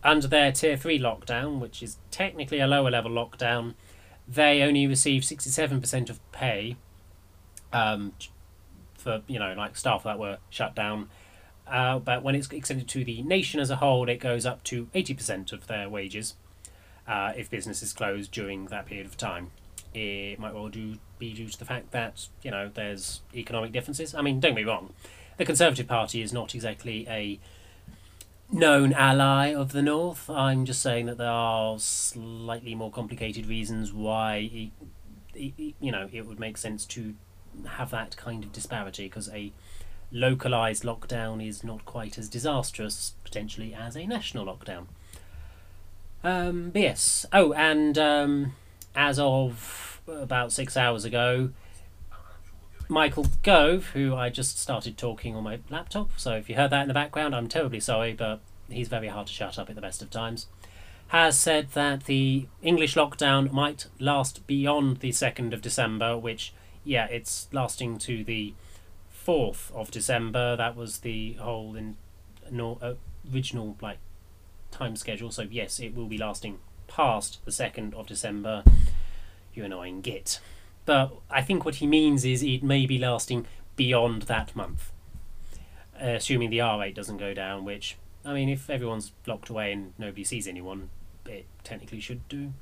under 0.07 0.29
their 0.29 0.53
tier 0.53 0.77
3 0.77 1.01
lockdown, 1.01 1.59
which 1.59 1.83
is 1.83 1.99
technically 2.11 2.61
a 2.61 2.67
lower 2.67 2.91
level 2.91 3.11
lockdown, 3.11 3.75
they 4.29 4.63
only 4.63 4.87
receive 4.87 5.23
67% 5.23 6.11
of 6.11 6.33
pay 6.33 6.77
um, 7.73 8.13
for, 8.95 9.23
you 9.27 9.39
know, 9.39 9.53
like 9.55 9.77
staff 9.77 10.05
that 10.05 10.19
were 10.19 10.39
shut 10.49 10.77
down. 10.77 11.09
Uh, 11.67 11.99
but 11.99 12.23
when 12.23 12.35
it's 12.35 12.49
extended 12.51 12.89
to 12.89 13.05
the 13.05 13.23
nation 13.23 13.61
as 13.61 13.71
a 13.71 13.77
whole, 13.77 14.09
it 14.09 14.19
goes 14.19 14.47
up 14.47 14.63
to 14.65 14.87
80% 14.95 15.53
of 15.53 15.67
their 15.67 15.89
wages 15.89 16.35
uh, 17.09 17.33
if 17.37 17.51
business 17.51 17.83
is 17.83 17.93
closed 17.93 18.31
during 18.31 18.67
that 18.67 18.87
period 18.87 19.07
of 19.07 19.17
time. 19.17 19.51
It 19.95 20.39
might 20.39 20.55
well 20.55 20.69
do, 20.69 20.99
be 21.19 21.33
due 21.33 21.49
to 21.49 21.59
the 21.59 21.65
fact 21.65 21.91
that, 21.93 22.29
you 22.43 22.51
know, 22.51 22.71
there's 22.73 23.23
economic 23.35 23.73
differences. 23.73 24.15
I 24.15 24.23
mean, 24.23 24.41
don't 24.41 24.55
me 24.55 24.63
wrong, 24.63 24.93
the 25.39 25.45
Conservative 25.45 25.89
Party 25.89 26.23
is 26.23 26.33
not 26.33 26.55
exactly 26.55 27.07
a 27.09 27.39
known 28.51 28.93
ally 28.93 29.55
of 29.55 29.73
the 29.73 29.83
North. 29.83 30.31
I'm 30.31 30.65
just 30.65 30.83
saying 30.83 31.07
that 31.07 31.19
there 31.19 31.29
are 31.29 31.79
slightly 31.79 32.75
more 32.75 32.91
complicated 32.91 33.47
reasons 33.47 33.93
why, 33.93 34.71
it, 35.35 35.53
it, 35.59 35.75
you 35.81 35.91
know, 35.91 36.09
it 36.13 36.27
would 36.27 36.39
make 36.39 36.57
sense 36.57 36.85
to 36.87 37.15
have 37.67 37.91
that 37.91 38.17
kind 38.17 38.45
of 38.45 38.53
disparity 38.53 39.05
because 39.05 39.29
a 39.31 39.53
localized 40.13 40.83
lockdown 40.83 41.47
is 41.47 41.65
not 41.65 41.85
quite 41.85 42.19
as 42.19 42.29
disastrous 42.29 43.15
potentially 43.25 43.75
as 43.75 43.97
a 43.97 44.07
national 44.07 44.47
lockdown. 44.47 44.87
Um, 46.23 46.71
but 46.71 46.83
yes. 46.83 47.27
Oh, 47.33 47.53
and 47.53 47.97
um, 47.99 48.55
as 48.95 49.19
of 49.19 50.01
about 50.09 50.53
six 50.53 50.77
hours 50.77 51.05
ago, 51.05 51.51
Michael 52.89 53.27
Gove, 53.43 53.87
who 53.87 54.15
I 54.15 54.29
just 54.29 54.59
started 54.59 54.97
talking 54.97 55.35
on 55.35 55.43
my 55.43 55.59
laptop, 55.71 56.11
so 56.17 56.35
if 56.35 56.49
you 56.49 56.55
heard 56.55 56.71
that 56.71 56.83
in 56.83 56.89
the 56.89 56.95
background, 56.95 57.35
I'm 57.35 57.49
terribly 57.49 57.81
sorry, 57.81 58.13
but 58.13 58.41
he's 58.71 58.89
very 58.89 59.09
hard 59.09 59.27
to 59.27 59.33
shut 59.33 59.59
up 59.59 59.69
at 59.69 59.75
the 59.75 59.83
best 59.83 60.03
of 60.03 60.11
times, 60.11 60.47
has 61.09 61.37
said 61.37 61.71
that 61.73 62.05
the 62.05 62.47
English 62.63 62.95
lockdown 62.95 63.53
might 63.53 63.87
last 63.99 64.47
beyond 64.47 64.99
the 64.99 65.11
2nd 65.11 65.53
of 65.53 65.63
December, 65.63 66.17
which, 66.17 66.53
yeah, 66.85 67.07
it's 67.07 67.49
lasting 67.53 67.99
to 67.99 68.23
the 68.23 68.55
4th 69.27 69.73
of 69.73 69.91
December. 69.91 70.57
That 70.57 70.77
was 70.77 70.99
the 70.99 71.35
whole 71.35 71.75
in, 71.75 71.97
no, 72.51 72.79
uh, 72.81 72.95
original 73.33 73.77
like 73.81 73.99
time 74.71 74.97
schedule, 74.97 75.31
so 75.31 75.43
yes, 75.43 75.81
it 75.81 75.95
will 75.95 76.07
be 76.07 76.19
lasting 76.19 76.59
past 76.87 77.45
the 77.45 77.51
2nd 77.51 77.95
of 77.95 78.07
December. 78.07 78.63
You 79.55 79.65
annoying 79.65 80.03
git. 80.03 80.41
But 80.85 81.13
I 81.31 81.43
think 81.43 81.65
what 81.65 81.77
he 81.77 81.87
means 81.87 82.25
is 82.25 82.43
it 82.43 82.63
may 82.63 82.87
be 82.87 82.99
lasting 82.99 83.47
beyond 83.75 84.23
that 84.23 84.55
month, 84.55 84.93
assuming 85.99 86.51
the 86.51 86.61
R 86.61 86.81
rate 86.81 86.95
doesn't 86.95 87.17
go 87.17 87.35
down. 87.35 87.65
Which 87.65 87.97
I 88.25 88.35
mean, 88.35 88.49
if 88.49 88.71
everyone's 88.71 89.13
locked 89.27 89.49
away 89.49 89.73
and 89.73 89.95
nobody 89.99 90.25
sees 90.25 90.47
anyone, 90.47 90.91
it 91.25 91.47
technically 91.65 92.01
should 92.01 92.29
do. 92.29 92.53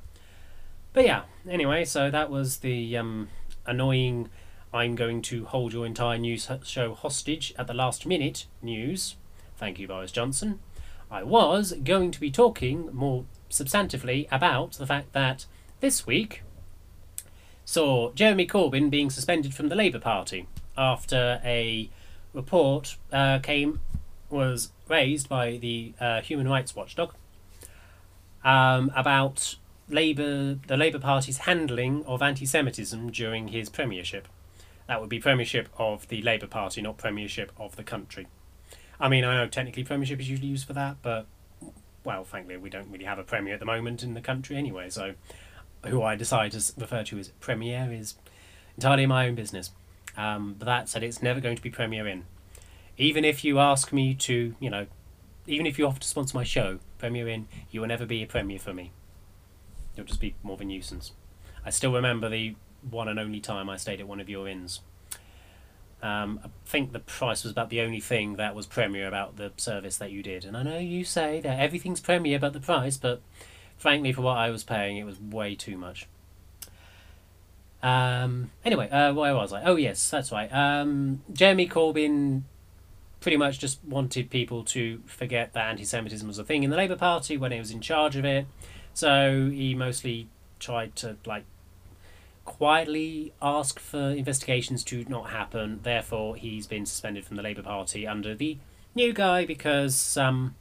But 0.92 1.04
yeah, 1.04 1.22
anyway, 1.48 1.84
so 1.84 2.10
that 2.10 2.30
was 2.30 2.58
the 2.58 2.96
um, 2.96 3.28
annoying. 3.66 4.30
I'm 4.74 4.96
going 4.96 5.22
to 5.22 5.44
hold 5.44 5.72
your 5.72 5.86
entire 5.86 6.18
news 6.18 6.50
show 6.64 6.94
hostage 6.94 7.54
at 7.56 7.68
the 7.68 7.74
last 7.74 8.06
minute 8.06 8.46
news. 8.60 9.14
Thank 9.56 9.78
you, 9.78 9.86
Boris 9.86 10.10
Johnson. 10.10 10.58
I 11.08 11.22
was 11.22 11.74
going 11.84 12.10
to 12.10 12.18
be 12.18 12.32
talking 12.32 12.90
more 12.92 13.24
substantively 13.48 14.26
about 14.32 14.72
the 14.72 14.86
fact 14.86 15.12
that 15.12 15.46
this 15.78 16.08
week 16.08 16.42
saw 17.64 18.10
Jeremy 18.14 18.48
Corbyn 18.48 18.90
being 18.90 19.10
suspended 19.10 19.54
from 19.54 19.68
the 19.68 19.76
Labour 19.76 20.00
Party 20.00 20.48
after 20.76 21.40
a 21.44 21.88
report 22.32 22.96
uh, 23.12 23.38
came 23.38 23.78
was 24.28 24.72
raised 24.88 25.28
by 25.28 25.56
the 25.56 25.92
uh, 26.00 26.20
human 26.20 26.48
rights 26.48 26.74
watchdog 26.74 27.14
um, 28.42 28.90
about 28.96 29.54
Labour 29.88 30.58
the 30.66 30.76
Labour 30.76 30.98
Party's 30.98 31.38
handling 31.38 32.04
of 32.06 32.22
anti-Semitism 32.22 33.12
during 33.12 33.48
his 33.48 33.68
premiership. 33.68 34.26
That 34.86 35.00
would 35.00 35.08
be 35.10 35.18
premiership 35.18 35.68
of 35.78 36.08
the 36.08 36.20
Labour 36.22 36.46
Party, 36.46 36.82
not 36.82 36.98
premiership 36.98 37.52
of 37.58 37.76
the 37.76 37.84
country. 37.84 38.26
I 39.00 39.08
mean, 39.08 39.24
I 39.24 39.36
know 39.36 39.48
technically 39.48 39.84
premiership 39.84 40.20
is 40.20 40.28
usually 40.28 40.48
used 40.48 40.66
for 40.66 40.72
that, 40.74 40.96
but 41.02 41.26
well, 42.04 42.24
frankly, 42.24 42.56
we 42.56 42.70
don't 42.70 42.90
really 42.90 43.06
have 43.06 43.18
a 43.18 43.24
premier 43.24 43.54
at 43.54 43.60
the 43.60 43.66
moment 43.66 44.02
in 44.02 44.14
the 44.14 44.20
country 44.20 44.56
anyway, 44.56 44.90
so 44.90 45.14
who 45.86 46.02
I 46.02 46.16
decide 46.16 46.52
to 46.52 46.62
refer 46.78 47.02
to 47.04 47.18
as 47.18 47.28
Premier 47.40 47.90
is 47.92 48.14
entirely 48.76 49.06
my 49.06 49.26
own 49.26 49.34
business. 49.34 49.70
Um, 50.16 50.54
but 50.58 50.66
that 50.66 50.88
said, 50.88 51.02
it's 51.02 51.22
never 51.22 51.40
going 51.40 51.56
to 51.56 51.62
be 51.62 51.70
Premier 51.70 52.06
Inn. 52.06 52.24
Even 52.96 53.24
if 53.24 53.44
you 53.44 53.58
ask 53.58 53.92
me 53.92 54.14
to, 54.14 54.54
you 54.60 54.70
know, 54.70 54.86
even 55.46 55.66
if 55.66 55.78
you 55.78 55.86
offer 55.86 56.00
to 56.00 56.06
sponsor 56.06 56.36
my 56.36 56.44
show, 56.44 56.78
Premier 56.98 57.28
Inn, 57.28 57.48
you 57.70 57.80
will 57.80 57.88
never 57.88 58.06
be 58.06 58.22
a 58.22 58.26
Premier 58.26 58.58
for 58.58 58.72
me. 58.72 58.92
You'll 59.96 60.06
just 60.06 60.20
be 60.20 60.34
more 60.42 60.54
of 60.54 60.60
a 60.60 60.64
nuisance. 60.64 61.12
I 61.64 61.70
still 61.70 61.92
remember 61.92 62.28
the 62.28 62.54
one 62.90 63.08
and 63.08 63.18
only 63.18 63.40
time 63.40 63.68
I 63.68 63.76
stayed 63.76 64.00
at 64.00 64.08
one 64.08 64.20
of 64.20 64.28
your 64.28 64.48
inns. 64.48 64.80
Um, 66.02 66.40
I 66.44 66.48
think 66.66 66.92
the 66.92 66.98
price 66.98 67.44
was 67.44 67.52
about 67.52 67.70
the 67.70 67.80
only 67.80 68.00
thing 68.00 68.36
that 68.36 68.54
was 68.54 68.66
premier 68.66 69.08
about 69.08 69.36
the 69.36 69.52
service 69.56 69.96
that 69.96 70.10
you 70.10 70.22
did. 70.22 70.44
And 70.44 70.54
I 70.56 70.62
know 70.62 70.78
you 70.78 71.04
say 71.04 71.40
that 71.40 71.58
everything's 71.58 72.00
premier 72.00 72.38
but 72.38 72.52
the 72.52 72.60
price, 72.60 72.98
but 72.98 73.22
frankly, 73.78 74.12
for 74.12 74.20
what 74.20 74.36
I 74.36 74.50
was 74.50 74.64
paying, 74.64 74.98
it 74.98 75.04
was 75.04 75.18
way 75.18 75.54
too 75.54 75.78
much. 75.78 76.06
Um, 77.82 78.50
anyway, 78.64 78.88
uh, 78.90 79.12
where 79.12 79.34
was 79.34 79.52
I? 79.52 79.62
Oh, 79.62 79.76
yes, 79.76 80.10
that's 80.10 80.30
right. 80.32 80.48
Um, 80.52 81.22
Jeremy 81.32 81.68
Corbyn 81.68 82.42
pretty 83.20 83.36
much 83.38 83.58
just 83.58 83.82
wanted 83.84 84.28
people 84.28 84.64
to 84.64 85.00
forget 85.06 85.54
that 85.54 85.70
anti 85.70 85.84
Semitism 85.84 86.28
was 86.28 86.38
a 86.38 86.44
thing 86.44 86.62
in 86.62 86.70
the 86.70 86.76
Labour 86.76 86.96
Party 86.96 87.38
when 87.38 87.52
he 87.52 87.58
was 87.58 87.70
in 87.70 87.80
charge 87.80 88.16
of 88.16 88.24
it. 88.26 88.46
So 88.92 89.50
he 89.50 89.74
mostly 89.74 90.28
tried 90.58 90.96
to, 90.96 91.16
like, 91.24 91.44
quietly 92.44 93.32
ask 93.40 93.78
for 93.78 94.10
investigations 94.10 94.84
to 94.84 95.04
not 95.08 95.30
happen. 95.30 95.80
Therefore, 95.82 96.36
he's 96.36 96.66
been 96.66 96.86
suspended 96.86 97.24
from 97.24 97.36
the 97.36 97.42
Labour 97.42 97.62
Party 97.62 98.06
under 98.06 98.34
the 98.34 98.58
new 98.94 99.12
guy 99.12 99.44
because, 99.44 100.16
um, 100.16 100.54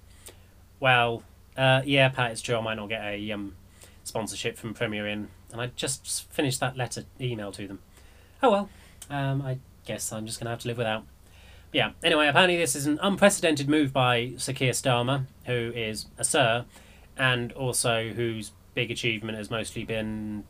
well, 0.79 1.23
uh, 1.57 1.81
yeah, 1.85 2.09
Pat, 2.09 2.31
it's 2.31 2.41
true. 2.41 2.57
I 2.57 2.61
might 2.61 2.75
not 2.75 2.89
get 2.89 3.03
a 3.03 3.31
um, 3.31 3.55
sponsorship 4.03 4.57
from 4.57 4.73
Premier 4.73 5.07
Inn 5.07 5.29
and 5.53 5.61
I 5.61 5.67
just 5.67 6.29
finished 6.31 6.59
that 6.59 6.75
letter 6.75 7.05
email 7.21 7.51
to 7.53 7.67
them. 7.67 7.79
Oh 8.41 8.51
well, 8.51 8.69
um, 9.09 9.41
I 9.41 9.59
guess 9.85 10.11
I'm 10.11 10.25
just 10.25 10.39
going 10.39 10.45
to 10.45 10.51
have 10.51 10.59
to 10.59 10.67
live 10.67 10.77
without. 10.77 11.05
Yeah, 11.71 11.91
anyway, 12.03 12.27
apparently 12.27 12.57
this 12.57 12.75
is 12.75 12.85
an 12.85 12.99
unprecedented 13.01 13.69
move 13.69 13.93
by 13.93 14.33
Sir 14.37 14.53
Keir 14.53 14.73
Starmer, 14.73 15.25
who 15.45 15.71
is 15.75 16.07
a 16.17 16.23
Sir, 16.23 16.65
and 17.15 17.53
also 17.53 18.09
whose 18.09 18.51
big 18.73 18.91
achievement 18.91 19.37
has 19.37 19.49
mostly 19.49 19.85
been. 19.85 20.43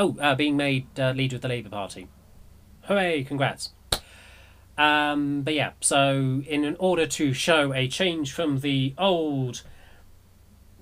Oh, 0.00 0.16
uh, 0.18 0.34
being 0.34 0.56
made 0.56 0.86
uh, 0.98 1.10
leader 1.10 1.36
of 1.36 1.42
the 1.42 1.48
Labour 1.48 1.68
Party. 1.68 2.08
Hooray, 2.84 3.22
congrats. 3.22 3.72
Um, 4.78 5.42
but 5.42 5.52
yeah, 5.52 5.72
so 5.82 6.42
in 6.48 6.74
order 6.78 7.06
to 7.06 7.34
show 7.34 7.74
a 7.74 7.86
change 7.86 8.32
from 8.32 8.60
the 8.60 8.94
old 8.96 9.60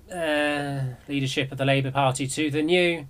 uh, 0.09 0.79
leadership 1.09 1.51
of 1.51 1.57
the 1.57 1.65
Labour 1.65 1.91
Party 1.91 2.27
to 2.27 2.49
the 2.49 2.61
new, 2.61 3.07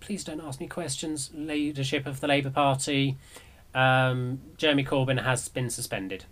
please 0.00 0.22
don't 0.22 0.42
ask 0.42 0.60
me 0.60 0.68
questions, 0.68 1.30
leadership 1.32 2.04
of 2.04 2.20
the 2.20 2.28
Labour 2.28 2.50
Party, 2.50 3.16
um, 3.74 4.38
Jeremy 4.58 4.84
Corbyn 4.84 5.24
has 5.24 5.48
been 5.48 5.70
suspended. 5.70 6.26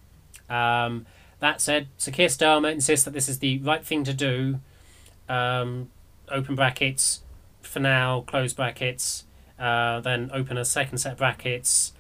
Um, 0.50 1.06
that 1.38 1.62
said, 1.62 1.88
Sir 1.96 2.10
Keir 2.10 2.28
Starmer 2.28 2.70
insists 2.70 3.06
that 3.06 3.14
this 3.14 3.30
is 3.30 3.38
the 3.38 3.60
right 3.60 3.82
thing 3.82 4.04
to 4.04 4.12
do. 4.12 4.60
Um, 5.26 5.88
open 6.28 6.54
brackets, 6.54 7.22
for 7.70 7.78
now, 7.78 8.22
close 8.22 8.52
brackets, 8.52 9.24
uh, 9.56 10.00
then 10.00 10.28
open 10.34 10.58
a 10.58 10.64
second 10.64 10.98
set 10.98 11.12
of 11.12 11.18
brackets. 11.18 11.92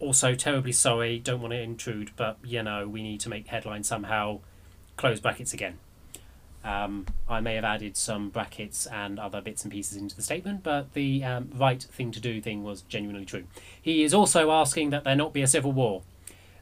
Also, 0.00 0.34
terribly 0.34 0.72
sorry, 0.72 1.20
don't 1.20 1.40
want 1.40 1.52
to 1.52 1.60
intrude, 1.60 2.10
but 2.16 2.36
you 2.42 2.62
know, 2.64 2.88
we 2.88 3.00
need 3.00 3.20
to 3.20 3.28
make 3.28 3.46
headlines 3.46 3.86
somehow. 3.86 4.40
Close 4.96 5.20
brackets 5.20 5.54
again. 5.54 5.78
Um, 6.64 7.06
I 7.28 7.40
may 7.40 7.54
have 7.54 7.64
added 7.64 7.96
some 7.96 8.30
brackets 8.30 8.86
and 8.86 9.20
other 9.20 9.40
bits 9.40 9.62
and 9.62 9.70
pieces 9.70 9.96
into 9.96 10.16
the 10.16 10.22
statement, 10.22 10.64
but 10.64 10.94
the 10.94 11.22
um, 11.22 11.50
right 11.54 11.80
thing 11.82 12.10
to 12.10 12.20
do 12.20 12.40
thing 12.40 12.64
was 12.64 12.82
genuinely 12.82 13.24
true. 13.24 13.44
He 13.80 14.02
is 14.02 14.14
also 14.14 14.50
asking 14.50 14.90
that 14.90 15.04
there 15.04 15.14
not 15.14 15.32
be 15.32 15.42
a 15.42 15.46
civil 15.46 15.70
war, 15.70 16.02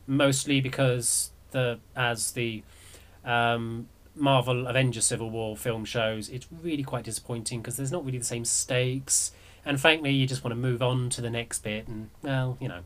mostly 0.07 0.61
because 0.61 1.31
the 1.53 1.79
as 1.97 2.33
the 2.33 2.63
um, 3.25 3.89
Marvel 4.15 4.67
Avengers 4.67 5.07
Civil 5.07 5.31
War 5.31 5.57
film 5.57 5.85
shows, 5.85 6.29
it's 6.29 6.47
really 6.63 6.83
quite 6.83 7.05
disappointing 7.05 7.61
because 7.61 7.77
there's 7.77 7.93
not 7.93 8.05
really 8.05 8.19
the 8.19 8.25
same 8.25 8.45
stakes, 8.45 9.33
and 9.65 9.81
frankly, 9.81 10.11
you 10.11 10.27
just 10.27 10.45
want 10.45 10.53
to 10.53 10.61
move 10.61 10.83
on 10.83 11.09
to 11.11 11.21
the 11.21 11.31
next 11.31 11.61
bit, 11.61 11.89
and 11.89 12.11
well, 12.23 12.57
you 12.61 12.69
know. 12.69 12.81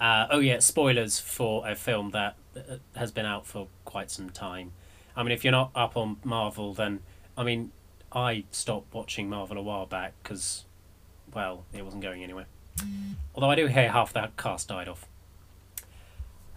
Uh, 0.00 0.26
oh 0.30 0.40
yeah, 0.40 0.58
spoilers 0.58 1.20
for 1.20 1.66
a 1.68 1.74
film 1.74 2.10
that 2.10 2.36
uh, 2.56 2.76
has 2.96 3.12
been 3.12 3.24
out 3.24 3.46
for 3.46 3.68
quite 3.84 4.10
some 4.10 4.28
time. 4.28 4.72
I 5.16 5.22
mean, 5.22 5.32
if 5.32 5.44
you're 5.44 5.52
not 5.52 5.70
up 5.74 5.96
on 5.96 6.16
Marvel, 6.24 6.74
then 6.74 7.00
I 7.36 7.44
mean, 7.44 7.70
I 8.12 8.44
stopped 8.50 8.92
watching 8.94 9.28
Marvel 9.28 9.56
a 9.58 9.62
while 9.62 9.86
back 9.86 10.14
because, 10.22 10.64
well, 11.32 11.64
it 11.72 11.84
wasn't 11.84 12.02
going 12.02 12.22
anywhere. 12.22 12.46
Although 13.34 13.50
I 13.50 13.54
do 13.54 13.66
hear 13.66 13.90
half 13.90 14.12
that 14.12 14.36
cast 14.36 14.68
died 14.68 14.88
off. 14.88 15.06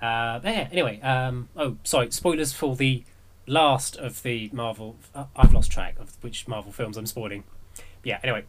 Uh, 0.01 0.39
yeah. 0.43 0.67
Anyway, 0.71 1.01
um, 1.01 1.49
oh, 1.55 1.77
sorry. 1.83 2.11
Spoilers 2.11 2.53
for 2.53 2.75
the 2.75 3.03
last 3.47 3.95
of 3.95 4.21
the 4.21 4.49
Marvel. 4.53 4.97
Uh, 5.15 5.25
I've 5.35 5.53
lost 5.53 5.71
track 5.71 5.97
of 5.99 6.15
which 6.21 6.47
Marvel 6.47 6.71
films 6.71 6.97
I'm 6.97 7.07
spoiling. 7.07 7.43
But 7.75 7.85
yeah. 8.03 8.19
Anyway, 8.23 8.43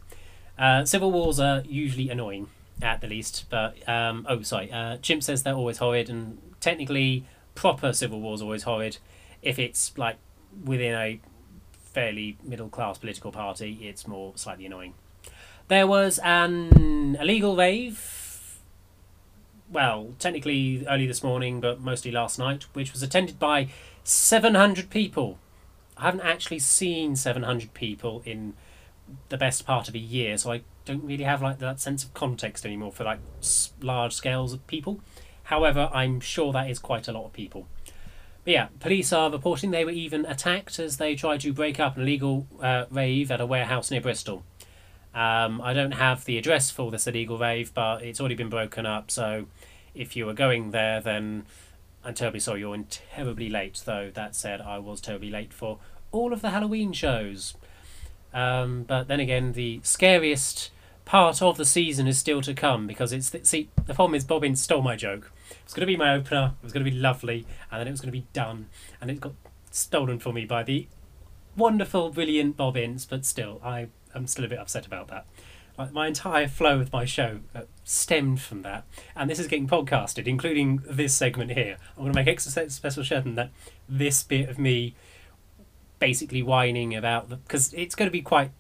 uh, 0.58 0.84
Civil 0.84 1.10
Wars 1.10 1.40
are 1.40 1.62
usually 1.66 2.10
annoying 2.10 2.48
at 2.82 3.00
the 3.00 3.06
least, 3.06 3.46
but 3.48 3.88
um, 3.88 4.26
oh, 4.28 4.42
sorry. 4.42 4.70
Uh, 4.70 4.98
Chimp 4.98 5.22
says 5.22 5.42
they're 5.42 5.54
always 5.54 5.78
horrid, 5.78 6.10
and 6.10 6.38
technically, 6.60 7.24
proper 7.54 7.92
Civil 7.92 8.20
Wars 8.20 8.42
are 8.42 8.44
always 8.44 8.64
horrid 8.64 8.98
if 9.42 9.58
it's 9.58 9.96
like 9.96 10.16
within 10.64 10.94
a 10.94 11.20
fairly 11.72 12.36
middle 12.42 12.68
class 12.68 12.98
political 12.98 13.32
party, 13.32 13.78
it's 13.82 14.06
more 14.06 14.32
slightly 14.36 14.66
annoying. 14.66 14.94
There 15.68 15.86
was 15.86 16.18
an 16.20 17.16
illegal 17.20 17.56
rave, 17.56 18.58
well, 19.70 20.14
technically 20.18 20.86
early 20.86 21.06
this 21.06 21.22
morning, 21.22 21.60
but 21.60 21.80
mostly 21.80 22.10
last 22.10 22.38
night, 22.38 22.64
which 22.72 22.92
was 22.92 23.02
attended 23.02 23.38
by 23.38 23.68
700 24.08 24.88
people. 24.88 25.38
I 25.98 26.06
haven't 26.06 26.22
actually 26.22 26.60
seen 26.60 27.14
700 27.14 27.74
people 27.74 28.22
in 28.24 28.54
the 29.28 29.36
best 29.36 29.66
part 29.66 29.86
of 29.86 29.94
a 29.94 29.98
year, 29.98 30.38
so 30.38 30.52
I 30.52 30.62
don't 30.86 31.04
really 31.04 31.24
have 31.24 31.42
like 31.42 31.58
that 31.58 31.78
sense 31.78 32.04
of 32.04 32.14
context 32.14 32.64
anymore 32.64 32.90
for 32.90 33.04
like 33.04 33.18
large 33.82 34.14
scales 34.14 34.54
of 34.54 34.66
people. 34.66 35.00
However, 35.44 35.90
I'm 35.92 36.20
sure 36.20 36.54
that 36.54 36.70
is 36.70 36.78
quite 36.78 37.06
a 37.06 37.12
lot 37.12 37.26
of 37.26 37.34
people. 37.34 37.66
But 38.44 38.52
yeah, 38.54 38.68
police 38.80 39.12
are 39.12 39.30
reporting 39.30 39.72
they 39.72 39.84
were 39.84 39.90
even 39.90 40.24
attacked 40.24 40.78
as 40.78 40.96
they 40.96 41.14
tried 41.14 41.40
to 41.40 41.52
break 41.52 41.78
up 41.78 41.96
an 41.96 42.02
illegal 42.02 42.46
uh, 42.62 42.86
rave 42.90 43.30
at 43.30 43.42
a 43.42 43.46
warehouse 43.46 43.90
near 43.90 44.00
Bristol. 44.00 44.42
Um, 45.14 45.60
I 45.60 45.74
don't 45.74 45.92
have 45.92 46.24
the 46.24 46.38
address 46.38 46.70
for 46.70 46.90
this 46.90 47.06
illegal 47.06 47.36
rave, 47.36 47.74
but 47.74 48.02
it's 48.02 48.20
already 48.20 48.36
been 48.36 48.48
broken 48.48 48.86
up. 48.86 49.10
So 49.10 49.48
if 49.94 50.16
you 50.16 50.24
were 50.24 50.32
going 50.32 50.70
there, 50.70 51.02
then 51.02 51.44
I'm 52.08 52.14
terribly 52.14 52.40
sorry 52.40 52.60
you're 52.60 52.84
terribly 52.88 53.50
late. 53.50 53.82
Though 53.84 54.10
that 54.14 54.34
said, 54.34 54.62
I 54.62 54.78
was 54.78 54.98
terribly 54.98 55.28
late 55.28 55.52
for 55.52 55.78
all 56.10 56.32
of 56.32 56.40
the 56.40 56.48
Halloween 56.48 56.94
shows. 56.94 57.54
Um, 58.32 58.84
but 58.84 59.08
then 59.08 59.20
again, 59.20 59.52
the 59.52 59.80
scariest 59.82 60.70
part 61.04 61.42
of 61.42 61.58
the 61.58 61.66
season 61.66 62.06
is 62.06 62.18
still 62.18 62.40
to 62.40 62.54
come 62.54 62.86
because 62.86 63.12
it's 63.12 63.28
the, 63.28 63.44
see 63.44 63.68
the 63.84 63.92
problem 63.92 64.14
is 64.14 64.24
Bobbin 64.24 64.56
stole 64.56 64.80
my 64.80 64.96
joke. 64.96 65.30
It 65.50 65.58
was 65.64 65.74
going 65.74 65.82
to 65.82 65.86
be 65.86 65.98
my 65.98 66.14
opener. 66.14 66.54
It 66.62 66.64
was 66.64 66.72
going 66.72 66.82
to 66.82 66.90
be 66.90 66.96
lovely, 66.96 67.44
and 67.70 67.78
then 67.78 67.86
it 67.86 67.90
was 67.90 68.00
going 68.00 68.12
to 68.12 68.18
be 68.18 68.26
done, 68.32 68.70
and 69.02 69.10
it 69.10 69.20
got 69.20 69.34
stolen 69.70 70.18
from 70.18 70.36
me 70.36 70.46
by 70.46 70.62
the 70.62 70.88
wonderful, 71.58 72.08
brilliant 72.08 72.56
Bobbins. 72.56 73.04
But 73.04 73.26
still, 73.26 73.60
I 73.62 73.88
am 74.14 74.26
still 74.26 74.46
a 74.46 74.48
bit 74.48 74.58
upset 74.58 74.86
about 74.86 75.08
that. 75.08 75.26
My 75.92 76.08
entire 76.08 76.48
flow 76.48 76.80
of 76.80 76.92
my 76.92 77.04
show 77.04 77.38
uh, 77.54 77.62
stemmed 77.84 78.40
from 78.40 78.62
that, 78.62 78.84
and 79.14 79.30
this 79.30 79.38
is 79.38 79.46
getting 79.46 79.68
podcasted, 79.68 80.26
including 80.26 80.82
this 80.84 81.14
segment 81.14 81.52
here. 81.52 81.76
I'm 81.96 82.02
going 82.02 82.12
to 82.12 82.18
make 82.18 82.26
extra 82.26 82.68
special 82.68 83.04
certain 83.04 83.36
that 83.36 83.50
this 83.88 84.24
bit 84.24 84.48
of 84.48 84.58
me 84.58 84.96
basically 86.00 86.42
whining 86.42 86.96
about 86.96 87.28
the 87.28 87.36
because 87.36 87.72
it's 87.74 87.94
going 87.94 88.08
to 88.08 88.12
be 88.12 88.22
quite, 88.22 88.50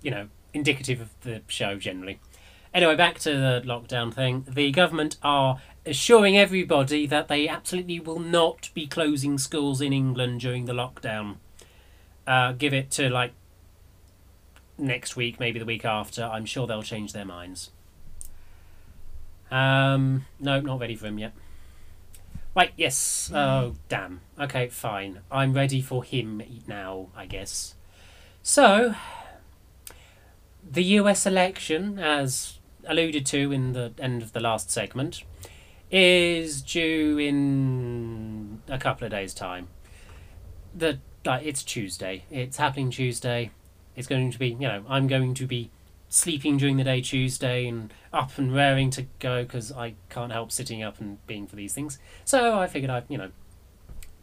you 0.00 0.12
know, 0.12 0.28
indicative 0.54 1.00
of 1.00 1.08
the 1.22 1.42
show 1.48 1.76
generally. 1.76 2.20
Anyway, 2.72 2.94
back 2.94 3.18
to 3.18 3.30
the 3.30 3.62
lockdown 3.66 4.14
thing. 4.14 4.46
The 4.48 4.70
government 4.70 5.16
are 5.24 5.60
assuring 5.84 6.38
everybody 6.38 7.04
that 7.06 7.26
they 7.26 7.48
absolutely 7.48 7.98
will 7.98 8.20
not 8.20 8.70
be 8.74 8.86
closing 8.86 9.38
schools 9.38 9.80
in 9.80 9.92
England 9.92 10.40
during 10.40 10.66
the 10.66 10.72
lockdown. 10.72 11.36
Uh, 12.28 12.52
give 12.52 12.72
it 12.72 12.92
to 12.92 13.10
like 13.10 13.32
next 14.80 15.16
week, 15.16 15.38
maybe 15.38 15.58
the 15.58 15.64
week 15.64 15.84
after. 15.84 16.24
I'm 16.24 16.46
sure 16.46 16.66
they'll 16.66 16.82
change 16.82 17.12
their 17.12 17.24
minds. 17.24 17.70
Um, 19.50 20.26
no, 20.38 20.60
not 20.60 20.80
ready 20.80 20.96
for 20.96 21.06
him 21.06 21.18
yet. 21.18 21.32
Right, 22.54 22.72
yes. 22.76 23.30
Oh, 23.32 23.74
damn. 23.88 24.20
Okay, 24.38 24.68
fine. 24.68 25.20
I'm 25.30 25.52
ready 25.52 25.80
for 25.80 26.02
him 26.02 26.42
now, 26.66 27.08
I 27.16 27.26
guess. 27.26 27.74
So, 28.42 28.94
the 30.68 30.82
US 30.84 31.26
election, 31.26 31.98
as 31.98 32.58
alluded 32.86 33.26
to 33.26 33.52
in 33.52 33.72
the 33.72 33.92
end 33.98 34.22
of 34.22 34.32
the 34.32 34.40
last 34.40 34.70
segment, 34.70 35.22
is 35.90 36.62
due 36.62 37.18
in 37.18 38.62
a 38.68 38.78
couple 38.78 39.04
of 39.04 39.10
days' 39.10 39.34
time. 39.34 39.68
The 40.74 40.98
it's 41.24 41.62
Tuesday. 41.62 42.24
It's 42.30 42.56
happening 42.56 42.90
Tuesday. 42.90 43.50
It's 44.00 44.08
going 44.08 44.30
to 44.30 44.38
be 44.38 44.48
you 44.48 44.66
know 44.66 44.82
I'm 44.88 45.06
going 45.06 45.34
to 45.34 45.46
be 45.46 45.70
sleeping 46.08 46.56
during 46.56 46.76
the 46.76 46.84
day 46.84 47.00
Tuesday 47.00 47.68
and 47.68 47.92
up 48.12 48.36
and 48.38 48.52
raring 48.52 48.90
to 48.90 49.06
go 49.20 49.44
because 49.44 49.70
I 49.70 49.94
can't 50.08 50.32
help 50.32 50.50
sitting 50.50 50.82
up 50.82 51.00
and 51.00 51.24
being 51.26 51.46
for 51.46 51.54
these 51.54 51.72
things. 51.72 51.98
So 52.24 52.58
I 52.58 52.66
figured 52.66 52.90
I'd 52.90 53.04
you 53.08 53.18
know 53.18 53.30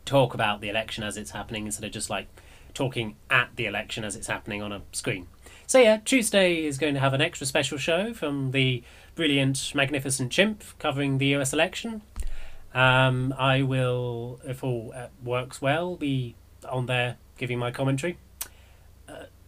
talk 0.03 0.33
about 0.33 0.61
the 0.61 0.69
election 0.69 1.03
as 1.03 1.15
it's 1.15 1.31
happening 1.31 1.65
instead 1.65 1.85
of 1.85 1.91
just 1.91 2.09
like 2.09 2.27
talking 2.73 3.15
at 3.29 3.49
the 3.55 3.65
election 3.65 4.03
as 4.03 4.15
it's 4.15 4.27
happening 4.27 4.61
on 4.61 4.71
a 4.71 4.81
screen. 4.91 5.27
So 5.67 5.79
yeah, 5.79 5.97
Tuesday 6.03 6.65
is 6.65 6.77
going 6.77 6.93
to 6.93 6.99
have 6.99 7.13
an 7.13 7.21
extra 7.21 7.45
special 7.45 7.77
show 7.77 8.13
from 8.13 8.51
the 8.51 8.83
brilliant, 9.15 9.73
magnificent 9.75 10.31
Chimp 10.31 10.63
covering 10.79 11.17
the 11.17 11.35
US 11.35 11.53
election. 11.53 12.01
Um, 12.73 13.33
I 13.37 13.63
will, 13.63 14.39
if 14.43 14.63
all 14.63 14.93
uh, 14.95 15.07
works 15.23 15.61
well, 15.61 15.95
be 15.95 16.35
on 16.67 16.85
there 16.85 17.17
giving 17.37 17.59
my 17.59 17.71
commentary. 17.71 18.17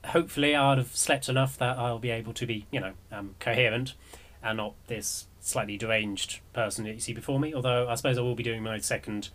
Hopefully, 0.10 0.56
I'll 0.56 0.78
have 0.78 0.96
slept 0.96 1.30
enough 1.30 1.58
that 1.58 1.78
I'll 1.78 2.00
be 2.00 2.10
able 2.10 2.34
to 2.34 2.46
be, 2.46 2.66
you 2.72 2.80
know, 2.80 2.94
um, 3.12 3.36
coherent 3.40 3.94
and 4.42 4.58
not 4.58 4.74
this 4.88 5.28
slightly 5.40 5.78
deranged 5.78 6.40
person 6.54 6.86
that 6.86 6.94
you 6.94 7.00
see 7.00 7.14
before 7.14 7.40
me. 7.40 7.54
Although 7.54 7.88
I 7.88 7.96
suppose 7.96 8.18
I 8.18 8.22
will 8.22 8.36
be 8.36 8.44
doing 8.44 8.64
my 8.64 8.80
second 8.80 9.30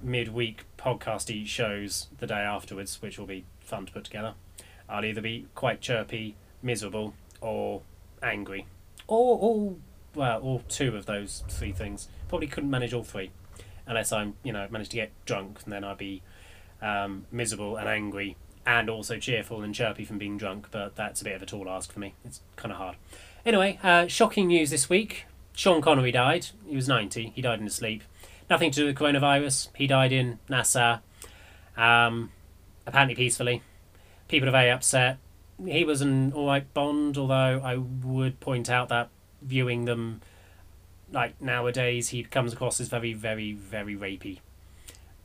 midweek 0.00 0.64
podcasty 0.78 1.46
shows 1.46 2.08
the 2.18 2.26
day 2.26 2.34
afterwards, 2.34 3.00
which 3.02 3.18
will 3.18 3.26
be 3.26 3.44
fun 3.60 3.86
to 3.86 3.92
put 3.92 4.04
together. 4.04 4.34
I'll 4.88 5.04
either 5.04 5.20
be 5.20 5.46
quite 5.54 5.80
chirpy, 5.80 6.36
miserable, 6.62 7.14
or 7.40 7.82
angry, 8.22 8.66
or 9.06 9.38
all 9.38 9.78
well, 10.14 10.40
or 10.42 10.60
two 10.68 10.96
of 10.96 11.06
those 11.06 11.42
three 11.48 11.72
things. 11.72 12.08
Probably 12.28 12.46
couldn't 12.46 12.70
manage 12.70 12.94
all 12.94 13.02
three, 13.02 13.30
unless 13.86 14.12
I'm 14.12 14.34
you 14.42 14.52
know 14.52 14.66
managed 14.70 14.92
to 14.92 14.96
get 14.96 15.12
drunk, 15.24 15.60
and 15.64 15.72
then 15.72 15.82
I'd 15.82 15.98
be 15.98 16.22
um, 16.80 17.26
miserable 17.32 17.76
and 17.76 17.88
angry, 17.88 18.36
and 18.66 18.90
also 18.90 19.18
cheerful 19.18 19.62
and 19.62 19.74
chirpy 19.74 20.04
from 20.04 20.18
being 20.18 20.36
drunk. 20.36 20.68
But 20.70 20.96
that's 20.96 21.20
a 21.20 21.24
bit 21.24 21.36
of 21.36 21.42
a 21.42 21.46
tall 21.46 21.68
ask 21.68 21.92
for 21.92 22.00
me. 22.00 22.14
It's 22.24 22.40
kind 22.56 22.72
of 22.72 22.78
hard. 22.78 22.96
Anyway, 23.44 23.78
uh, 23.82 24.06
shocking 24.08 24.48
news 24.48 24.70
this 24.70 24.90
week. 24.90 25.26
Sean 25.54 25.80
Connery 25.80 26.12
died. 26.12 26.48
He 26.66 26.74
was 26.76 26.88
90. 26.88 27.32
He 27.34 27.40
died 27.40 27.60
in 27.60 27.64
his 27.64 27.74
sleep. 27.74 28.02
Nothing 28.50 28.70
to 28.72 28.80
do 28.80 28.86
with 28.86 28.96
coronavirus. 28.96 29.68
He 29.74 29.86
died 29.86 30.12
in 30.12 30.38
Nassau, 30.48 30.98
um, 31.76 32.30
apparently 32.86 33.14
peacefully. 33.14 33.62
People 34.28 34.48
are 34.48 34.52
very 34.52 34.70
upset. 34.70 35.18
He 35.64 35.84
was 35.84 36.02
an 36.02 36.32
alright 36.32 36.72
Bond, 36.74 37.16
although 37.16 37.60
I 37.64 37.76
would 37.76 38.40
point 38.40 38.68
out 38.68 38.88
that 38.90 39.08
viewing 39.40 39.84
them 39.86 40.20
like 41.12 41.40
nowadays, 41.40 42.10
he 42.10 42.24
comes 42.24 42.52
across 42.52 42.80
as 42.80 42.88
very, 42.88 43.12
very, 43.12 43.52
very 43.52 43.96
rapey. 43.96 44.40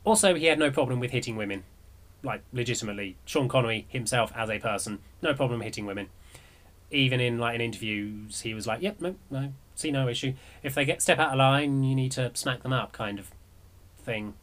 Also, 0.04 0.34
he 0.34 0.46
had 0.46 0.58
no 0.58 0.70
problem 0.70 1.00
with 1.00 1.10
hitting 1.10 1.36
women. 1.36 1.64
Like, 2.22 2.42
legitimately. 2.52 3.16
Sean 3.24 3.48
Connery 3.48 3.86
himself, 3.88 4.32
as 4.36 4.48
a 4.48 4.58
person, 4.58 5.00
no 5.22 5.34
problem 5.34 5.60
hitting 5.60 5.86
women. 5.86 6.08
Even 6.90 7.20
in, 7.20 7.38
like, 7.38 7.54
in 7.54 7.60
interviews, 7.60 8.42
he 8.42 8.54
was 8.54 8.66
like, 8.66 8.80
yep, 8.82 9.00
no, 9.00 9.16
no, 9.30 9.52
see 9.74 9.90
no 9.90 10.08
issue. 10.08 10.34
If 10.62 10.74
they 10.74 10.84
get 10.84 11.02
step 11.02 11.18
out 11.18 11.32
of 11.32 11.38
line, 11.38 11.82
you 11.82 11.94
need 11.94 12.12
to 12.12 12.30
smack 12.34 12.62
them 12.62 12.72
up, 12.72 12.92
kind 12.92 13.18
of 13.18 13.30
thing. 13.98 14.34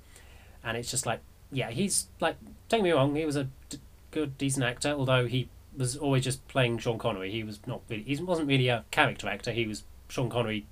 And 0.63 0.75
it's 0.75 0.91
just 0.91 1.05
like, 1.05 1.21
yeah, 1.51 1.69
he's 1.69 2.07
like, 2.19 2.35
don't 2.67 2.79
get 2.79 2.83
me 2.83 2.91
wrong, 2.91 3.15
he 3.15 3.25
was 3.25 3.35
a 3.35 3.47
d- 3.69 3.79
good, 4.11 4.37
decent 4.37 4.65
actor, 4.65 4.89
although 4.89 5.25
he 5.25 5.49
was 5.77 5.95
always 5.95 6.23
just 6.23 6.45
playing 6.47 6.79
Sean 6.79 6.97
Connery. 6.97 7.31
He 7.31 7.43
was 7.43 7.59
not 7.65 7.81
really, 7.89 8.03
he 8.03 8.15
wasn't 8.17 8.47
really 8.47 8.67
a 8.67 8.83
character 8.91 9.27
actor. 9.29 9.51
He 9.51 9.65
was 9.65 9.83
Sean 10.07 10.29
Connery, 10.29 10.65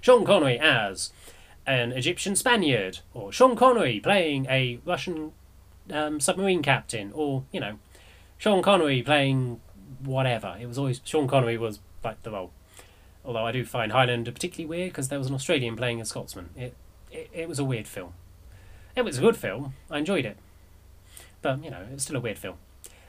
Sean 0.00 0.24
Connery 0.24 0.58
as 0.58 1.12
an 1.66 1.92
Egyptian 1.92 2.34
Spaniard, 2.34 2.98
or 3.14 3.30
Sean 3.32 3.54
Connery 3.54 4.00
playing 4.00 4.46
a 4.46 4.80
Russian 4.84 5.32
um, 5.90 6.20
submarine 6.20 6.62
captain, 6.62 7.12
or 7.14 7.44
you 7.52 7.60
know, 7.60 7.78
Sean 8.38 8.62
Connery 8.62 9.02
playing 9.02 9.60
whatever. 10.04 10.56
It 10.60 10.66
was 10.66 10.78
always 10.78 11.00
Sean 11.04 11.28
Connery 11.28 11.56
was 11.58 11.80
like 12.04 12.22
the 12.22 12.30
role. 12.30 12.52
Although 13.24 13.46
I 13.46 13.52
do 13.52 13.64
find 13.64 13.92
Highlander 13.92 14.32
particularly 14.32 14.68
weird 14.68 14.92
because 14.92 15.08
there 15.08 15.18
was 15.18 15.28
an 15.28 15.34
Australian 15.34 15.76
playing 15.76 16.00
a 16.00 16.04
Scotsman. 16.04 16.50
It, 16.56 16.74
it 17.10 17.30
it 17.32 17.48
was 17.48 17.58
a 17.58 17.64
weird 17.64 17.86
film. 17.86 18.14
It 18.94 19.04
was 19.04 19.18
a 19.18 19.20
good 19.22 19.36
film. 19.36 19.74
I 19.90 19.98
enjoyed 19.98 20.26
it, 20.26 20.36
but 21.40 21.62
you 21.64 21.70
know, 21.70 21.86
it's 21.92 22.04
still 22.04 22.16
a 22.16 22.20
weird 22.20 22.38
film. 22.38 22.56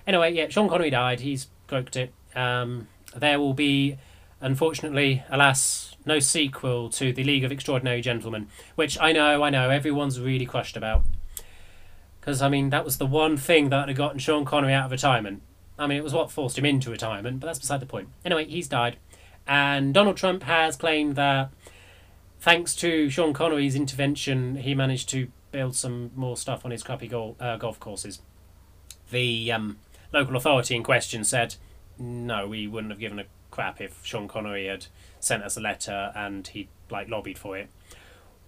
Anyway, 0.06 0.34
yeah, 0.34 0.48
Sean 0.50 0.70
Connery 0.70 0.90
died. 0.90 1.22
He's 1.22 1.48
croaked 1.68 1.96
it. 1.96 2.14
Um, 2.36 2.88
there 3.16 3.40
will 3.40 3.54
be, 3.54 3.98
unfortunately, 4.42 5.24
alas, 5.30 5.96
no 6.06 6.20
sequel 6.20 6.90
to 6.90 7.14
The 7.14 7.24
League 7.24 7.44
of 7.44 7.52
Extraordinary 7.52 8.02
Gentlemen, 8.02 8.48
which 8.76 9.00
I 9.00 9.12
know, 9.12 9.44
I 9.44 9.50
know, 9.50 9.70
everyone's 9.70 10.20
really 10.20 10.46
crushed 10.46 10.76
about. 10.76 11.04
Because, 12.24 12.42
I 12.42 12.48
mean, 12.48 12.70
that 12.70 12.86
was 12.86 13.00
the 13.00 13.06
one 13.06 13.36
thing 13.36 13.68
that 13.68 13.90
had 13.90 13.98
gotten 13.98 14.18
Sean 14.18 14.46
Connery 14.46 14.74
out 14.74 14.86
of 14.86 14.92
retirement. 14.92 15.42
I 15.78 15.88
mean, 15.88 15.98
it 15.98 16.06
was 16.06 16.14
what 16.14 16.32
forced 16.32 16.58
him 16.58 16.64
into 16.64 16.90
retirement, 16.90 17.42
but 17.42 17.48
that's 17.48 17.60
beside 17.60 17.82
the 17.82 17.86
point. 17.86 18.08
Anyway, 18.24 18.46
he's 18.46 18.70
died. 18.70 18.96
And 19.46 19.94
Donald 19.94 20.16
Trump 20.16 20.44
has 20.44 20.78
claimed 20.78 21.18
that 21.18 21.50
thanks 22.40 22.76
to 22.76 23.10
Sean 23.10 23.34
Connery's 23.34 23.76
intervention, 23.76 24.56
he 24.56 24.74
managed 24.74 25.10
to 25.10 25.28
build 25.52 25.76
some 25.76 26.12
more 26.16 26.38
stuff 26.38 26.64
on 26.64 26.72
his 26.72 26.82
crappy 26.82 27.10
gol- 27.10 27.36
uh, 27.42 27.58
golf 27.58 27.78
courses. 27.78 28.22
The 29.12 29.52
um, 29.52 29.80
local 30.14 30.38
authority 30.38 30.78
in 30.78 30.84
question 30.84 31.26
said, 31.26 31.56
no, 32.00 32.48
we 32.48 32.68
wouldn't 32.68 32.92
have 32.92 33.02
given 33.02 33.20
a 33.20 33.26
crap 33.52 33.82
if 33.82 34.00
Sean 34.06 34.30
Connery 34.30 34.68
had 34.68 34.86
sent 35.20 35.44
us 35.44 35.58
a 35.58 35.62
letter 35.62 36.14
and 36.16 36.48
he 36.48 36.70
like 36.90 37.10
lobbied 37.10 37.38
for 37.38 37.58
it. 37.58 37.68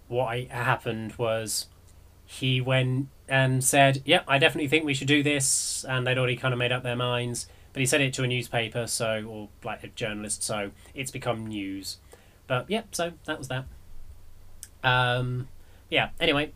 What 0.08 0.38
happened 0.48 1.12
was 1.18 1.66
he 2.26 2.60
went 2.60 3.08
and 3.28 3.64
said, 3.64 4.02
yeah, 4.04 4.22
I 4.28 4.38
definitely 4.38 4.68
think 4.68 4.84
we 4.84 4.94
should 4.94 5.08
do 5.08 5.22
this," 5.22 5.84
and 5.88 6.06
they'd 6.06 6.18
already 6.18 6.36
kind 6.36 6.52
of 6.52 6.58
made 6.58 6.72
up 6.72 6.82
their 6.82 6.96
minds. 6.96 7.48
But 7.72 7.80
he 7.80 7.86
said 7.86 8.00
it 8.00 8.12
to 8.14 8.24
a 8.24 8.26
newspaper, 8.26 8.86
so 8.86 9.24
or 9.28 9.48
like 9.64 9.84
a 9.84 9.88
journalist, 9.88 10.42
so 10.42 10.70
it's 10.94 11.10
become 11.10 11.46
news. 11.46 11.98
But 12.46 12.70
yeah, 12.70 12.82
so 12.90 13.12
that 13.26 13.38
was 13.38 13.48
that. 13.48 13.64
Um, 14.82 15.48
yeah. 15.90 16.10
Anyway, 16.20 16.52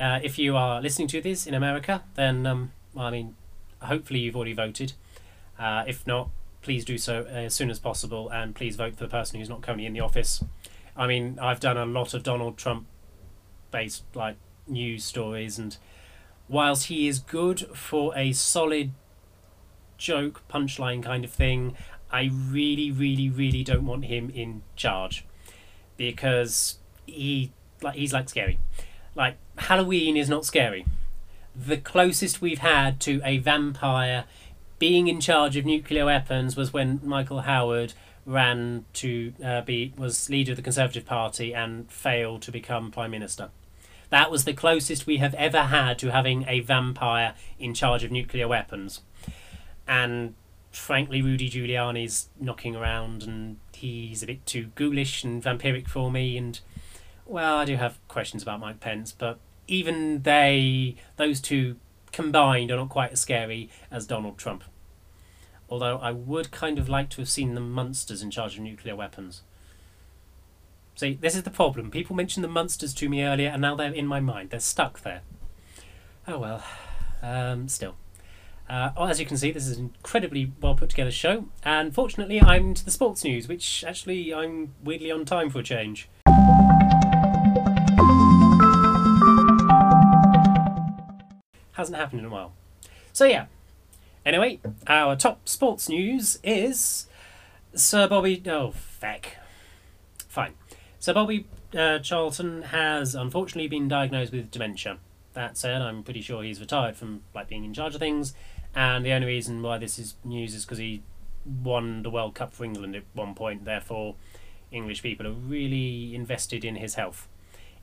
uh, 0.00 0.20
if 0.22 0.38
you 0.38 0.56
are 0.56 0.80
listening 0.80 1.08
to 1.08 1.20
this 1.20 1.46
in 1.46 1.54
America, 1.54 2.02
then 2.14 2.46
um, 2.46 2.72
well, 2.94 3.06
I 3.06 3.10
mean, 3.10 3.36
hopefully 3.82 4.20
you've 4.20 4.36
already 4.36 4.54
voted. 4.54 4.94
Uh, 5.58 5.84
if 5.86 6.06
not, 6.06 6.30
please 6.62 6.84
do 6.84 6.98
so 6.98 7.24
as 7.24 7.54
soon 7.54 7.70
as 7.70 7.78
possible, 7.78 8.28
and 8.30 8.54
please 8.54 8.76
vote 8.76 8.96
for 8.96 9.04
the 9.04 9.10
person 9.10 9.38
who's 9.38 9.48
not 9.48 9.62
currently 9.62 9.86
in 9.86 9.92
the 9.92 10.00
office. 10.00 10.42
I 10.96 11.06
mean, 11.06 11.38
I've 11.40 11.60
done 11.60 11.76
a 11.76 11.84
lot 11.84 12.14
of 12.14 12.22
Donald 12.22 12.56
Trump 12.56 12.86
based 13.70 14.04
like 14.14 14.36
news 14.66 15.04
stories, 15.04 15.58
and 15.58 15.76
whilst 16.48 16.86
he 16.86 17.08
is 17.08 17.18
good 17.18 17.60
for 17.74 18.16
a 18.16 18.32
solid 18.32 18.92
joke 19.96 20.42
punchline 20.48 21.02
kind 21.02 21.24
of 21.24 21.30
thing, 21.30 21.76
I 22.10 22.30
really, 22.32 22.90
really, 22.90 23.28
really 23.28 23.64
don't 23.64 23.86
want 23.86 24.06
him 24.06 24.30
in 24.30 24.62
charge 24.76 25.24
because 25.96 26.78
he 27.06 27.52
like 27.82 27.96
he's 27.96 28.12
like 28.12 28.28
scary. 28.28 28.58
Like 29.14 29.36
Halloween 29.56 30.16
is 30.16 30.28
not 30.28 30.44
scary 30.44 30.84
the 31.54 31.76
closest 31.76 32.40
we've 32.40 32.58
had 32.58 33.00
to 33.00 33.20
a 33.24 33.38
vampire 33.38 34.24
being 34.78 35.08
in 35.08 35.20
charge 35.20 35.56
of 35.56 35.64
nuclear 35.64 36.04
weapons 36.04 36.56
was 36.56 36.72
when 36.72 37.00
Michael 37.02 37.40
Howard 37.40 37.94
ran 38.26 38.84
to 38.94 39.32
uh, 39.44 39.60
be 39.60 39.92
was 39.96 40.28
leader 40.28 40.52
of 40.52 40.56
the 40.56 40.62
Conservative 40.62 41.06
Party 41.06 41.54
and 41.54 41.90
failed 41.90 42.42
to 42.42 42.50
become 42.50 42.90
prime 42.90 43.10
minister. 43.10 43.50
That 44.14 44.30
was 44.30 44.44
the 44.44 44.52
closest 44.52 45.08
we 45.08 45.16
have 45.16 45.34
ever 45.34 45.62
had 45.62 45.98
to 45.98 46.12
having 46.12 46.44
a 46.46 46.60
vampire 46.60 47.34
in 47.58 47.74
charge 47.74 48.04
of 48.04 48.12
nuclear 48.12 48.46
weapons. 48.46 49.00
And 49.88 50.34
frankly, 50.70 51.20
Rudy 51.20 51.50
Giuliani's 51.50 52.28
knocking 52.38 52.76
around, 52.76 53.24
and 53.24 53.56
he's 53.72 54.22
a 54.22 54.26
bit 54.26 54.46
too 54.46 54.70
ghoulish 54.76 55.24
and 55.24 55.42
vampiric 55.42 55.88
for 55.88 56.12
me. 56.12 56.36
And 56.36 56.60
well, 57.26 57.56
I 57.56 57.64
do 57.64 57.74
have 57.74 57.98
questions 58.06 58.44
about 58.44 58.60
Mike 58.60 58.78
Pence, 58.78 59.10
but 59.10 59.40
even 59.66 60.22
they, 60.22 60.94
those 61.16 61.40
two 61.40 61.74
combined, 62.12 62.70
are 62.70 62.76
not 62.76 62.90
quite 62.90 63.10
as 63.10 63.20
scary 63.20 63.68
as 63.90 64.06
Donald 64.06 64.38
Trump. 64.38 64.62
Although 65.68 65.98
I 65.98 66.12
would 66.12 66.52
kind 66.52 66.78
of 66.78 66.88
like 66.88 67.10
to 67.10 67.16
have 67.20 67.28
seen 67.28 67.56
the 67.56 67.60
monsters 67.60 68.22
in 68.22 68.30
charge 68.30 68.54
of 68.54 68.62
nuclear 68.62 68.94
weapons. 68.94 69.42
See, 70.96 71.18
this 71.20 71.34
is 71.34 71.42
the 71.42 71.50
problem. 71.50 71.90
People 71.90 72.14
mentioned 72.14 72.44
the 72.44 72.48
monsters 72.48 72.94
to 72.94 73.08
me 73.08 73.22
earlier, 73.24 73.48
and 73.48 73.60
now 73.60 73.74
they're 73.74 73.92
in 73.92 74.06
my 74.06 74.20
mind. 74.20 74.50
They're 74.50 74.60
stuck 74.60 75.00
there. 75.00 75.22
Oh 76.28 76.38
well. 76.38 76.64
Um, 77.20 77.68
still. 77.68 77.96
Uh, 78.68 78.90
well, 78.96 79.08
as 79.08 79.18
you 79.18 79.26
can 79.26 79.36
see, 79.36 79.50
this 79.50 79.66
is 79.66 79.76
an 79.76 79.92
incredibly 79.96 80.52
well 80.60 80.74
put 80.74 80.90
together 80.90 81.10
show, 81.10 81.46
and 81.64 81.94
fortunately, 81.94 82.40
I'm 82.40 82.74
to 82.74 82.84
the 82.84 82.90
sports 82.90 83.24
news, 83.24 83.48
which 83.48 83.84
actually 83.84 84.32
I'm 84.32 84.74
weirdly 84.82 85.10
on 85.10 85.24
time 85.24 85.50
for 85.50 85.58
a 85.58 85.62
change. 85.62 86.08
Hasn't 91.72 91.96
happened 91.98 92.20
in 92.20 92.26
a 92.26 92.30
while. 92.30 92.52
So 93.12 93.24
yeah. 93.24 93.46
Anyway, 94.24 94.60
our 94.86 95.16
top 95.16 95.48
sports 95.48 95.88
news 95.88 96.38
is 96.42 97.08
Sir 97.74 98.08
Bobby. 98.08 98.42
Oh, 98.46 98.70
feck. 98.70 99.36
Fine. 100.28 100.54
Sir 101.04 101.12
Bobby 101.12 101.46
uh, 101.76 101.98
Charlton 101.98 102.62
has 102.62 103.14
unfortunately 103.14 103.68
been 103.68 103.88
diagnosed 103.88 104.32
with 104.32 104.50
dementia. 104.50 104.96
That 105.34 105.58
said, 105.58 105.82
I'm 105.82 106.02
pretty 106.02 106.22
sure 106.22 106.42
he's 106.42 106.60
retired 106.60 106.96
from 106.96 107.20
like 107.34 107.46
being 107.46 107.62
in 107.62 107.74
charge 107.74 107.94
of 107.94 108.00
things, 108.00 108.32
and 108.74 109.04
the 109.04 109.12
only 109.12 109.26
reason 109.26 109.60
why 109.60 109.76
this 109.76 109.98
is 109.98 110.14
news 110.24 110.54
is 110.54 110.64
because 110.64 110.78
he 110.78 111.02
won 111.44 112.04
the 112.04 112.08
World 112.08 112.34
Cup 112.34 112.54
for 112.54 112.64
England 112.64 112.96
at 112.96 113.02
one 113.12 113.34
point. 113.34 113.66
Therefore, 113.66 114.14
English 114.72 115.02
people 115.02 115.26
are 115.26 115.32
really 115.32 116.14
invested 116.14 116.64
in 116.64 116.76
his 116.76 116.94
health. 116.94 117.28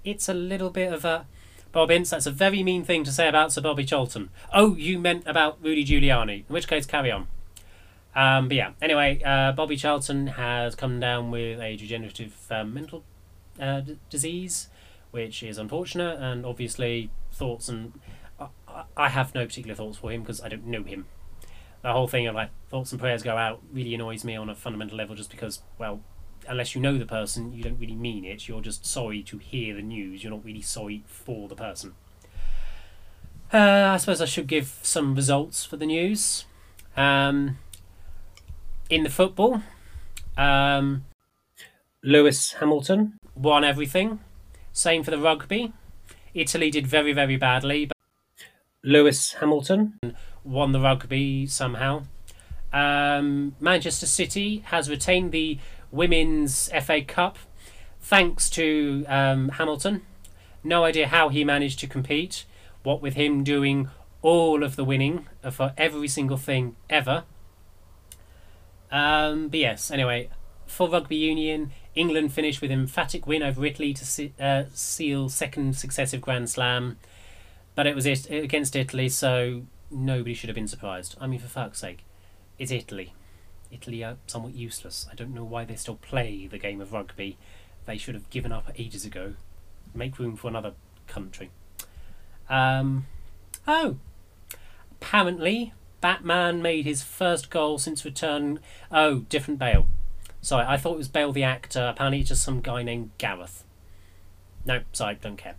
It's 0.04 0.28
a 0.28 0.34
little 0.34 0.72
bit 0.72 0.92
of 0.92 1.06
a 1.06 1.28
Bob 1.72 1.92
Ince, 1.92 2.10
that's 2.10 2.26
a 2.26 2.32
very 2.32 2.64
mean 2.64 2.84
thing 2.84 3.04
to 3.04 3.12
say 3.12 3.28
about 3.28 3.54
Sir 3.54 3.62
Bobby 3.62 3.86
Charlton. 3.86 4.32
Oh, 4.52 4.76
you 4.76 4.98
meant 4.98 5.28
about 5.28 5.60
Rudy 5.62 5.86
Giuliani. 5.86 6.38
In 6.50 6.54
which 6.54 6.68
case, 6.68 6.88
carry 6.88 7.12
on. 7.12 7.28
Um, 8.16 8.48
but 8.48 8.58
yeah, 8.58 8.72
anyway, 8.82 9.22
uh, 9.24 9.52
Bobby 9.52 9.78
Charlton 9.78 10.26
has 10.26 10.74
come 10.74 11.00
down 11.00 11.30
with 11.30 11.62
a 11.62 11.78
degenerative 11.78 12.36
um, 12.50 12.74
mental 12.74 13.04
uh, 13.62 13.82
disease, 14.10 14.67
which 15.12 15.43
is 15.43 15.58
unfortunate, 15.58 16.19
and 16.19 16.45
obviously 16.45 17.12
thoughts 17.32 17.69
and 17.69 17.93
I, 18.67 18.84
I 18.97 19.10
have 19.10 19.34
no 19.36 19.45
particular 19.45 19.76
thoughts 19.76 19.97
for 19.97 20.12
him 20.12 20.21
because 20.21 20.41
I 20.41 20.50
don't 20.50 20.65
know 20.65 20.84
him. 20.84 21.06
The 21.82 21.91
whole 21.91 22.08
thing 22.08 22.28
of 22.28 22.36
like 22.36 22.50
thoughts 22.69 22.91
and 22.91 23.00
prayers 23.00 23.24
go 23.24 23.38
out 23.38 23.62
really 23.71 23.93
annoys 23.93 24.24
me 24.24 24.36
on 24.36 24.50
a 24.50 24.56
fundamental 24.56 24.97
level, 24.97 25.15
just 25.15 25.32
because 25.32 25.62
well, 25.80 26.02
unless 26.47 26.76
you 26.76 26.82
know 26.82 26.97
the 26.97 27.06
person, 27.06 27.54
you 27.54 27.63
don't 27.63 27.80
really 27.80 27.95
mean 27.95 28.26
it. 28.26 28.47
You're 28.47 28.62
just 28.62 28.86
sorry 28.86 29.24
to 29.24 29.38
hear 29.38 29.76
the 29.76 29.82
news. 29.82 30.24
You're 30.24 30.32
not 30.32 30.45
really 30.45 30.62
sorry 30.62 31.04
for 31.08 31.47
the 31.47 31.56
person. 31.56 31.95
Uh, 33.54 33.91
I 33.93 33.97
suppose 33.97 34.21
I 34.21 34.26
should 34.26 34.47
give 34.47 34.80
some 34.82 35.15
results 35.15 35.65
for 35.65 35.76
the 35.78 35.86
news. 35.86 36.45
Um, 36.95 37.58
in 38.89 39.04
the 39.04 39.10
football, 39.10 39.62
um, 40.38 41.06
Lewis 42.04 42.54
Hamilton 42.54 43.17
won 43.36 43.63
everything. 43.63 44.20
Same 44.74 45.04
for 45.04 45.12
the 45.12 45.17
rugby. 45.17 45.74
Italy 46.34 46.72
did 46.72 46.88
very, 46.88 47.13
very 47.13 47.38
badly. 47.38 47.86
But 47.86 47.98
Lewis 48.84 49.34
Hamilton 49.34 50.00
won 50.44 50.72
the 50.72 50.80
rugby 50.80 51.46
somehow. 51.46 52.04
Um, 52.74 53.56
Manchester 53.60 54.06
City 54.06 54.63
has 54.67 54.89
retained 54.89 55.32
the 55.32 55.60
Women's 55.91 56.70
FA 56.82 57.02
Cup 57.02 57.38
thanks 58.00 58.50
to 58.52 59.06
um, 59.08 59.50
Hamilton. 59.50 60.02
No 60.63 60.84
idea 60.84 61.08
how 61.08 61.30
he 61.30 61.44
managed 61.44 61.80
to 61.80 61.88
compete. 61.88 62.46
What 62.84 63.02
with 63.02 63.15
him 63.15 63.44
doing 63.44 63.89
all 64.22 64.63
of 64.63 64.76
the 64.76 64.84
winning 64.84 65.28
for 65.52 65.74
every 65.78 66.08
single 66.08 66.38
thing 66.38 66.76
ever. 66.89 67.24
Um, 68.91 69.48
but 69.48 69.60
yes, 69.60 69.91
anyway, 69.91 70.30
for 70.72 70.90
rugby 70.90 71.16
union, 71.18 71.72
England 71.96 72.34
finished 72.34 72.62
with 72.62 72.72
emphatic 72.72 73.28
win 73.28 73.44
over 73.44 73.66
Italy 73.66 73.94
to 73.94 74.06
se- 74.06 74.34
uh, 74.40 74.64
seal 74.74 75.30
second 75.30 75.76
successive 75.76 76.22
Grand 76.22 76.50
Slam, 76.50 76.98
but 77.76 77.86
it 77.86 77.96
was 77.96 78.06
it- 78.06 78.30
against 78.32 78.76
Italy, 78.76 79.10
so 79.10 79.64
nobody 79.90 80.34
should 80.34 80.50
have 80.50 80.56
been 80.56 80.68
surprised. 80.68 81.16
I 81.20 81.28
mean, 81.28 81.40
for 81.40 81.48
fuck's 81.48 81.80
sake, 81.80 82.04
it's 82.58 82.72
Italy. 82.72 83.14
Italy 83.72 84.04
are 84.04 84.18
somewhat 84.28 84.54
useless. 84.54 85.08
I 85.12 85.16
don't 85.16 85.34
know 85.34 85.44
why 85.44 85.66
they 85.66 85.76
still 85.76 85.96
play 85.96 86.48
the 86.48 86.58
game 86.58 86.82
of 86.82 86.92
rugby. 86.94 87.38
They 87.86 87.98
should 87.98 88.16
have 88.16 88.30
given 88.30 88.52
up 88.52 88.70
ages 88.78 89.06
ago. 89.06 89.34
Make 89.94 90.20
room 90.20 90.36
for 90.36 90.48
another 90.48 90.74
country. 91.08 91.52
Um, 92.50 93.06
oh, 93.68 93.98
apparently 94.92 95.74
Batman 96.02 96.62
made 96.62 96.86
his 96.86 97.02
first 97.04 97.50
goal 97.50 97.78
since 97.78 98.04
return. 98.06 98.60
Oh, 98.92 99.20
different 99.30 99.60
Bale. 99.60 99.88
Sorry, 100.42 100.66
I 100.68 100.78
thought 100.78 100.94
it 100.94 100.98
was 100.98 101.08
Bale 101.08 101.32
the 101.32 101.44
actor. 101.44 101.88
Apparently, 101.88 102.20
it's 102.20 102.30
just 102.30 102.44
some 102.44 102.62
guy 102.62 102.84
named 102.84 103.12
Gareth. 103.18 103.64
No, 104.66 104.82
sorry, 104.92 105.18
don't 105.22 105.38
care. 105.38 105.56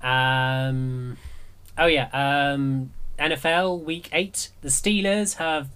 Um, 0.00 1.18
oh 1.78 1.86
yeah. 1.86 2.08
Um, 2.12 2.92
NFL 3.18 3.84
Week 3.84 4.08
Eight. 4.12 4.50
The 4.62 4.68
Steelers 4.68 5.36
have 5.36 5.68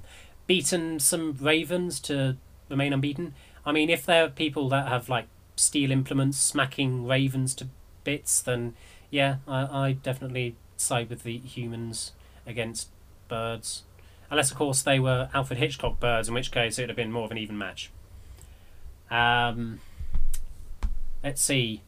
beaten 0.47 0.99
some 0.99 1.37
Ravens 1.41 2.01
to 2.01 2.37
remain 2.69 2.93
unbeaten. 2.93 3.35
I 3.65 3.73
mean, 3.73 3.91
if 3.91 4.07
there 4.07 4.25
are 4.25 4.29
people 4.29 4.69
that 4.71 4.89
have 4.89 5.09
like 5.09 5.27
steel 5.57 5.91
implements 5.91 6.39
smacking 6.39 7.07
Ravens 7.07 7.55
to 7.57 7.69
bits, 8.05 8.41
then 8.41 8.75
yeah, 9.11 9.37
I, 9.47 9.87
I 9.89 9.93
definitely 9.93 10.57
side 10.77 11.11
with 11.11 11.23
the 11.23 11.39
humans 11.39 12.13
against 12.47 12.89
birds. 13.29 13.83
Unless, 14.31 14.51
of 14.51 14.57
course, 14.57 14.83
they 14.83 14.99
were 14.99 15.29
Alfred 15.35 15.59
Hitchcock 15.59 16.01
birds, 16.01 16.29
in 16.29 16.35
which 16.35 16.51
case 16.51 16.79
it 16.79 16.83
would 16.83 16.91
have 16.91 16.97
been 16.97 17.13
more 17.13 17.25
of 17.25 17.31
an 17.31 17.39
even 17.39 17.57
match. 17.57 17.91
Um, 19.11 19.81
let's 21.23 21.43
see. 21.43 21.83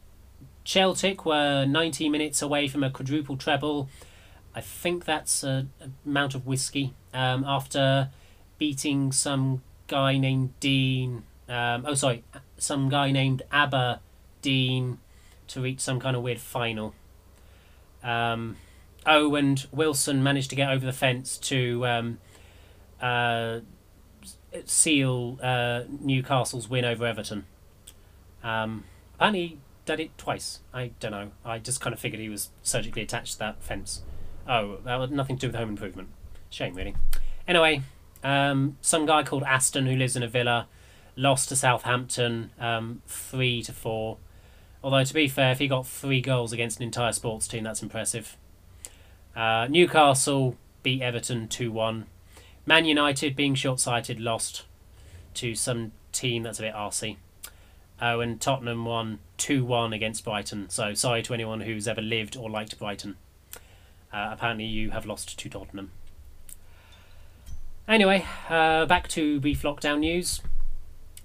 Celtic 0.63 1.25
were 1.25 1.65
90 1.65 2.09
minutes 2.09 2.41
away 2.41 2.67
from 2.67 2.83
a 2.83 2.89
quadruple 2.89 3.37
treble. 3.37 3.89
I 4.53 4.61
think 4.61 5.05
that's 5.05 5.43
a, 5.43 5.67
amount 6.05 6.35
of 6.35 6.45
whiskey. 6.45 6.93
Um, 7.13 7.43
after 7.47 8.09
beating 8.57 9.11
some 9.11 9.63
guy 9.87 10.17
named 10.17 10.53
Dean. 10.59 11.23
Um, 11.47 11.85
oh, 11.87 11.95
sorry, 11.95 12.23
some 12.57 12.89
guy 12.89 13.11
named 13.11 13.41
Aber 13.51 13.99
Dean 14.41 14.99
to 15.47 15.61
reach 15.61 15.79
some 15.79 15.99
kind 15.99 16.15
of 16.15 16.21
weird 16.21 16.39
final. 16.39 16.93
Um, 18.03 18.57
oh, 19.05 19.33
and 19.35 19.65
Wilson 19.71 20.21
managed 20.23 20.51
to 20.51 20.55
get 20.55 20.69
over 20.69 20.85
the 20.85 20.93
fence 20.93 21.37
to 21.39 21.85
um, 21.87 22.19
uh, 23.01 23.59
seal 24.65 25.37
uh, 25.41 25.83
Newcastle's 25.87 26.69
win 26.69 26.85
over 26.85 27.05
Everton. 27.05 27.45
Um, 28.43 28.85
did 29.85 29.99
it 29.99 30.17
twice. 30.17 30.59
I 30.73 30.91
don't 30.99 31.11
know. 31.11 31.31
I 31.43 31.57
just 31.57 31.81
kind 31.81 31.93
of 31.93 31.99
figured 31.99 32.21
he 32.21 32.29
was 32.29 32.51
surgically 32.61 33.01
attached 33.01 33.33
to 33.33 33.39
that 33.39 33.63
fence. 33.63 34.03
Oh, 34.47 34.77
that 34.85 34.99
had 34.99 35.11
nothing 35.11 35.37
to 35.37 35.41
do 35.41 35.47
with 35.47 35.55
home 35.55 35.69
improvement. 35.69 36.09
Shame, 36.49 36.75
really. 36.75 36.95
Anyway, 37.47 37.81
um, 38.23 38.77
some 38.81 39.05
guy 39.05 39.23
called 39.23 39.43
Aston 39.43 39.87
who 39.87 39.95
lives 39.95 40.15
in 40.15 40.23
a 40.23 40.27
villa 40.27 40.67
lost 41.15 41.49
to 41.49 41.55
Southampton 41.55 42.51
um, 42.59 43.01
three 43.07 43.63
to 43.63 43.73
four. 43.73 44.17
Although 44.83 45.03
to 45.03 45.13
be 45.13 45.27
fair, 45.27 45.51
if 45.51 45.59
he 45.59 45.67
got 45.67 45.87
three 45.87 46.21
goals 46.21 46.53
against 46.53 46.77
an 46.77 46.83
entire 46.83 47.11
sports 47.11 47.47
team, 47.47 47.63
that's 47.63 47.81
impressive. 47.81 48.37
Uh, 49.35 49.67
Newcastle 49.69 50.55
beat 50.83 51.01
Everton 51.01 51.47
two 51.47 51.71
one. 51.71 52.05
Man 52.69 52.85
United, 52.85 53.35
being 53.35 53.55
short 53.55 53.79
sighted, 53.79 54.19
lost 54.19 54.63
to 55.33 55.55
some 55.55 55.91
team 56.11 56.43
that's 56.43 56.59
a 56.59 56.61
bit 56.61 56.75
arsey. 56.75 57.17
Oh, 57.99 58.19
and 58.19 58.39
Tottenham 58.39 58.85
won 58.85 59.17
2 59.37 59.65
1 59.65 59.91
against 59.91 60.23
Brighton. 60.23 60.69
So, 60.69 60.93
sorry 60.93 61.23
to 61.23 61.33
anyone 61.33 61.61
who's 61.61 61.87
ever 61.87 62.03
lived 62.03 62.37
or 62.37 62.47
liked 62.47 62.77
Brighton. 62.77 63.15
Uh, 64.13 64.29
apparently, 64.33 64.65
you 64.65 64.91
have 64.91 65.07
lost 65.07 65.39
to 65.39 65.49
Tottenham. 65.49 65.89
Anyway, 67.87 68.23
uh, 68.49 68.85
back 68.85 69.07
to 69.07 69.39
brief 69.39 69.63
lockdown 69.63 70.01
news. 70.01 70.39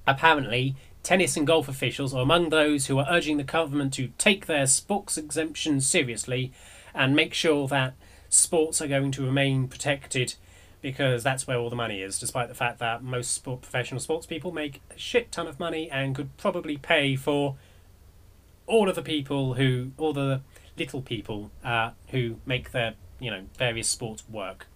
Apparently, 0.06 0.74
tennis 1.02 1.36
and 1.36 1.46
golf 1.46 1.68
officials 1.68 2.14
are 2.14 2.22
among 2.22 2.48
those 2.48 2.86
who 2.86 2.98
are 2.98 3.06
urging 3.10 3.36
the 3.36 3.44
government 3.44 3.92
to 3.92 4.08
take 4.16 4.46
their 4.46 4.66
sports 4.66 5.18
exemption 5.18 5.82
seriously 5.82 6.52
and 6.94 7.14
make 7.14 7.34
sure 7.34 7.68
that 7.68 7.92
sports 8.30 8.80
are 8.80 8.88
going 8.88 9.10
to 9.10 9.26
remain 9.26 9.68
protected 9.68 10.36
because 10.84 11.22
that's 11.22 11.46
where 11.46 11.56
all 11.56 11.70
the 11.70 11.76
money 11.76 12.02
is, 12.02 12.18
despite 12.18 12.46
the 12.46 12.54
fact 12.54 12.78
that 12.78 13.02
most 13.02 13.32
sport, 13.32 13.62
professional 13.62 13.98
sports 13.98 14.26
people 14.26 14.52
make 14.52 14.82
a 14.94 14.98
shit 14.98 15.32
ton 15.32 15.46
of 15.46 15.58
money 15.58 15.90
and 15.90 16.14
could 16.14 16.36
probably 16.36 16.76
pay 16.76 17.16
for 17.16 17.56
all 18.66 18.86
of 18.86 18.94
the 18.94 19.00
people 19.00 19.54
who, 19.54 19.92
all 19.96 20.12
the 20.12 20.42
little 20.76 21.00
people 21.00 21.50
uh, 21.64 21.92
who 22.10 22.36
make 22.44 22.72
their, 22.72 22.96
you 23.18 23.30
know, 23.30 23.44
various 23.56 23.88
sports 23.88 24.24
work. 24.28 24.66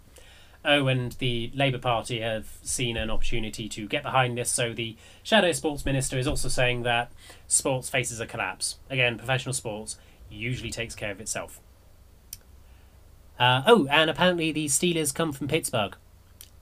Oh, 0.65 0.87
and 0.87 1.13
the 1.13 1.53
Labour 1.55 1.79
Party 1.79 2.21
have 2.21 2.57
seen 2.63 2.97
an 2.97 3.11
opportunity 3.11 3.69
to 3.69 3.87
get 3.87 4.03
behind 4.03 4.39
this, 4.39 4.51
so 4.51 4.73
the 4.73 4.97
Shadow 5.23 5.53
Sports 5.53 5.85
Minister 5.85 6.19
is 6.19 6.27
also 6.27 6.49
saying 6.49 6.85
that 6.85 7.13
sports 7.49 7.91
faces 7.91 8.19
a 8.19 8.27
collapse. 8.27 8.79
Again, 8.89 9.19
professional 9.19 9.53
sports 9.53 9.99
usually 10.31 10.71
takes 10.71 10.95
care 10.95 11.11
of 11.11 11.21
itself. 11.21 11.61
Uh, 13.39 13.63
oh, 13.67 13.87
and 13.91 14.11
apparently 14.11 14.51
the 14.51 14.67
Steelers 14.67 15.15
come 15.15 15.33
from 15.33 15.47
Pittsburgh. 15.47 15.97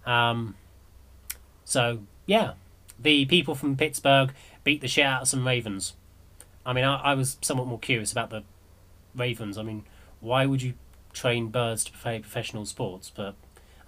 Um, 0.05 0.55
so, 1.65 2.01
yeah, 2.27 2.53
the 2.99 3.25
people 3.25 3.55
from 3.55 3.77
Pittsburgh 3.77 4.33
beat 4.63 4.81
the 4.81 4.89
shit 4.89 5.07
out 5.07 5.23
of 5.23 5.29
some 5.29 5.47
Ravens. 5.47 5.95
I 6.65 6.73
mean, 6.73 6.85
I, 6.85 6.97
I 6.97 7.15
was 7.15 7.39
somewhat 7.41 7.67
more 7.67 7.79
curious 7.79 8.13
about 8.13 8.31
the 8.31 8.43
Ravens. 9.15 9.57
I 9.57 9.63
mean, 9.63 9.85
why 10.21 10.45
would 10.47 10.63
you 10.63 10.75
train 11.13 11.49
birds 11.49 11.85
to 11.85 11.93
play 11.93 12.19
professional 12.19 12.67
sports? 12.67 13.11
But, 13.15 13.35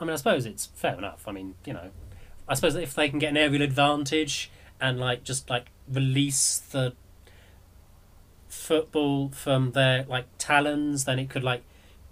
I 0.01 0.05
mean, 0.05 0.13
I 0.13 0.17
suppose 0.17 0.47
it's 0.47 0.67
fair 0.75 0.97
enough. 0.97 1.29
I 1.29 1.33
mean, 1.33 1.57
you 1.65 1.75
know, 1.75 1.91
I 2.49 2.55
suppose 2.55 2.75
if 2.75 2.95
they 2.95 3.09
can 3.09 3.19
get 3.19 3.31
an 3.31 3.37
aerial 3.37 3.63
advantage 3.63 4.51
and, 4.81 4.99
like, 4.99 5.25
just, 5.25 5.51
like, 5.51 5.67
release 5.93 6.59
the 6.59 6.95
football 8.49 9.29
from 9.29 9.73
their, 9.73 10.05
like, 10.09 10.27
talons, 10.39 11.05
then 11.05 11.19
it 11.19 11.29
could, 11.29 11.45
like, 11.45 11.63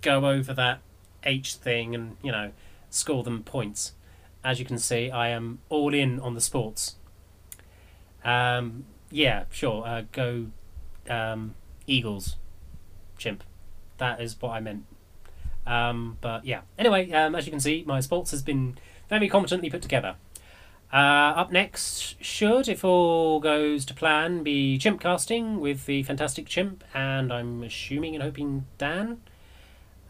go 0.06 0.30
over 0.30 0.54
that 0.54 0.78
H 1.24 1.56
thing 1.56 1.94
and, 1.94 2.16
you 2.22 2.30
know, 2.30 2.52
score 2.90 3.24
them 3.24 3.42
points. 3.42 3.92
As 4.44 4.60
you 4.60 4.64
can 4.64 4.78
see, 4.78 5.10
I 5.10 5.28
am 5.28 5.58
all 5.68 5.92
in 5.92 6.20
on 6.20 6.34
the 6.34 6.40
sports. 6.40 6.94
Um, 8.24 8.84
yeah, 9.10 9.44
sure, 9.50 9.84
uh, 9.84 10.02
go 10.12 10.46
um, 11.10 11.56
Eagles, 11.88 12.36
chimp. 13.18 13.42
That 13.98 14.20
is 14.20 14.40
what 14.40 14.50
I 14.50 14.60
meant. 14.60 14.84
Um, 15.66 16.18
but 16.20 16.44
yeah, 16.44 16.60
anyway, 16.78 17.10
um, 17.10 17.34
as 17.34 17.46
you 17.46 17.50
can 17.50 17.60
see, 17.60 17.82
my 17.86 17.98
sports 17.98 18.30
has 18.30 18.42
been 18.42 18.78
very 19.08 19.28
competently 19.28 19.70
put 19.70 19.82
together. 19.82 20.14
Uh, 20.92 21.34
up 21.36 21.50
next 21.50 22.14
should, 22.22 22.68
if 22.68 22.84
all 22.84 23.40
goes 23.40 23.84
to 23.84 23.94
plan, 23.94 24.44
be 24.44 24.78
chimp 24.78 25.00
casting 25.00 25.58
with 25.58 25.86
the 25.86 26.04
fantastic 26.04 26.46
chimp, 26.46 26.84
and 26.94 27.32
I'm 27.32 27.64
assuming 27.64 28.14
and 28.14 28.22
hoping 28.22 28.66
Dan. 28.78 29.20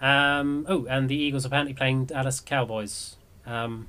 Um, 0.01 0.67
oh, 0.69 0.87
and 0.89 1.09
the 1.09 1.17
Eagles 1.17 1.45
apparently 1.45 1.75
playing 1.75 2.07
Dallas 2.07 2.41
Cowboys. 2.41 3.17
Um, 3.47 3.89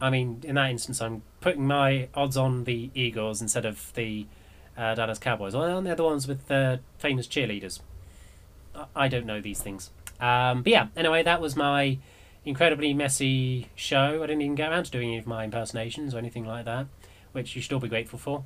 I 0.00 0.10
mean, 0.10 0.40
in 0.44 0.54
that 0.56 0.70
instance, 0.70 1.00
I'm 1.00 1.22
putting 1.40 1.66
my 1.66 2.08
odds 2.14 2.36
on 2.36 2.64
the 2.64 2.90
Eagles 2.94 3.40
instead 3.42 3.64
of 3.64 3.92
the 3.94 4.26
uh, 4.76 4.94
Dallas 4.94 5.18
Cowboys. 5.18 5.54
Well, 5.54 5.82
they're 5.82 5.94
the 5.94 6.04
ones 6.04 6.26
with 6.26 6.48
the 6.48 6.80
famous 6.98 7.26
cheerleaders. 7.26 7.80
I- 8.74 8.86
I 8.94 9.08
don't 9.08 9.26
know 9.26 9.40
these 9.40 9.60
things. 9.60 9.90
Um, 10.20 10.62
but 10.62 10.70
yeah, 10.70 10.86
anyway, 10.96 11.22
that 11.22 11.40
was 11.40 11.56
my 11.56 11.98
incredibly 12.44 12.94
messy 12.94 13.68
show. 13.74 14.22
I 14.22 14.26
didn't 14.26 14.42
even 14.42 14.54
get 14.54 14.70
around 14.70 14.84
to 14.84 14.90
doing 14.90 15.08
any 15.08 15.18
of 15.18 15.26
my 15.26 15.44
impersonations 15.44 16.14
or 16.14 16.18
anything 16.18 16.44
like 16.44 16.64
that, 16.64 16.86
which 17.32 17.54
you 17.54 17.62
should 17.62 17.72
all 17.72 17.80
be 17.80 17.88
grateful 17.88 18.18
for. 18.18 18.44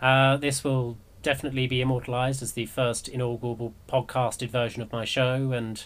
Uh, 0.00 0.36
this 0.36 0.62
will 0.62 0.96
definitely 1.26 1.66
be 1.66 1.80
immortalised 1.80 2.40
as 2.40 2.52
the 2.52 2.66
first 2.66 3.08
inaugural 3.08 3.74
podcasted 3.88 4.48
version 4.48 4.80
of 4.80 4.92
my 4.92 5.04
show, 5.04 5.50
and 5.50 5.84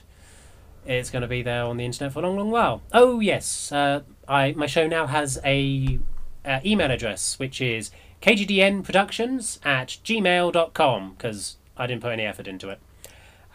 it's 0.84 1.08
going 1.08 1.22
to 1.22 1.28
be 1.28 1.40
there 1.40 1.64
on 1.64 1.78
the 1.78 1.84
internet 1.86 2.12
for 2.12 2.18
a 2.18 2.22
long, 2.22 2.36
long 2.36 2.50
while. 2.50 2.82
Oh 2.92 3.20
yes, 3.20 3.72
uh, 3.72 4.02
I 4.28 4.52
my 4.52 4.66
show 4.66 4.86
now 4.86 5.06
has 5.06 5.38
a 5.42 5.98
uh, 6.44 6.60
email 6.62 6.90
address 6.90 7.38
which 7.38 7.62
is 7.62 7.90
kgdnproductions 8.20 9.64
at 9.64 9.96
gmail.com 10.04 11.14
because 11.16 11.56
I 11.74 11.86
didn't 11.86 12.02
put 12.02 12.12
any 12.12 12.26
effort 12.26 12.46
into 12.46 12.68
it. 12.68 12.78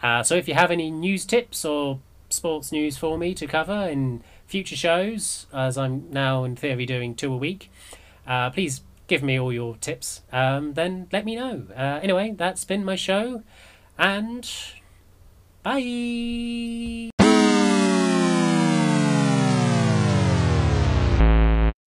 Uh, 0.02 0.24
so 0.24 0.34
if 0.34 0.48
you 0.48 0.54
have 0.54 0.72
any 0.72 0.90
news 0.90 1.24
tips 1.24 1.64
or 1.64 2.00
sports 2.30 2.72
news 2.72 2.96
for 2.96 3.16
me 3.16 3.32
to 3.34 3.46
cover 3.46 3.86
in 3.88 4.24
future 4.44 4.76
shows, 4.76 5.46
as 5.52 5.78
I'm 5.78 6.10
now 6.10 6.42
in 6.42 6.56
theory 6.56 6.84
doing 6.84 7.14
two 7.14 7.32
a 7.32 7.36
week, 7.36 7.70
uh, 8.26 8.50
please 8.50 8.80
give 9.06 9.22
me 9.22 9.38
all 9.38 9.52
your 9.52 9.76
tips. 9.76 10.22
Um, 10.32 10.74
then 10.74 11.08
let 11.12 11.24
me 11.24 11.36
know. 11.36 11.66
Uh, 11.74 12.00
anyway, 12.02 12.34
that's 12.36 12.64
been 12.64 12.84
my 12.84 12.96
show, 12.96 13.42
and 13.98 14.48
bye. 15.62 17.10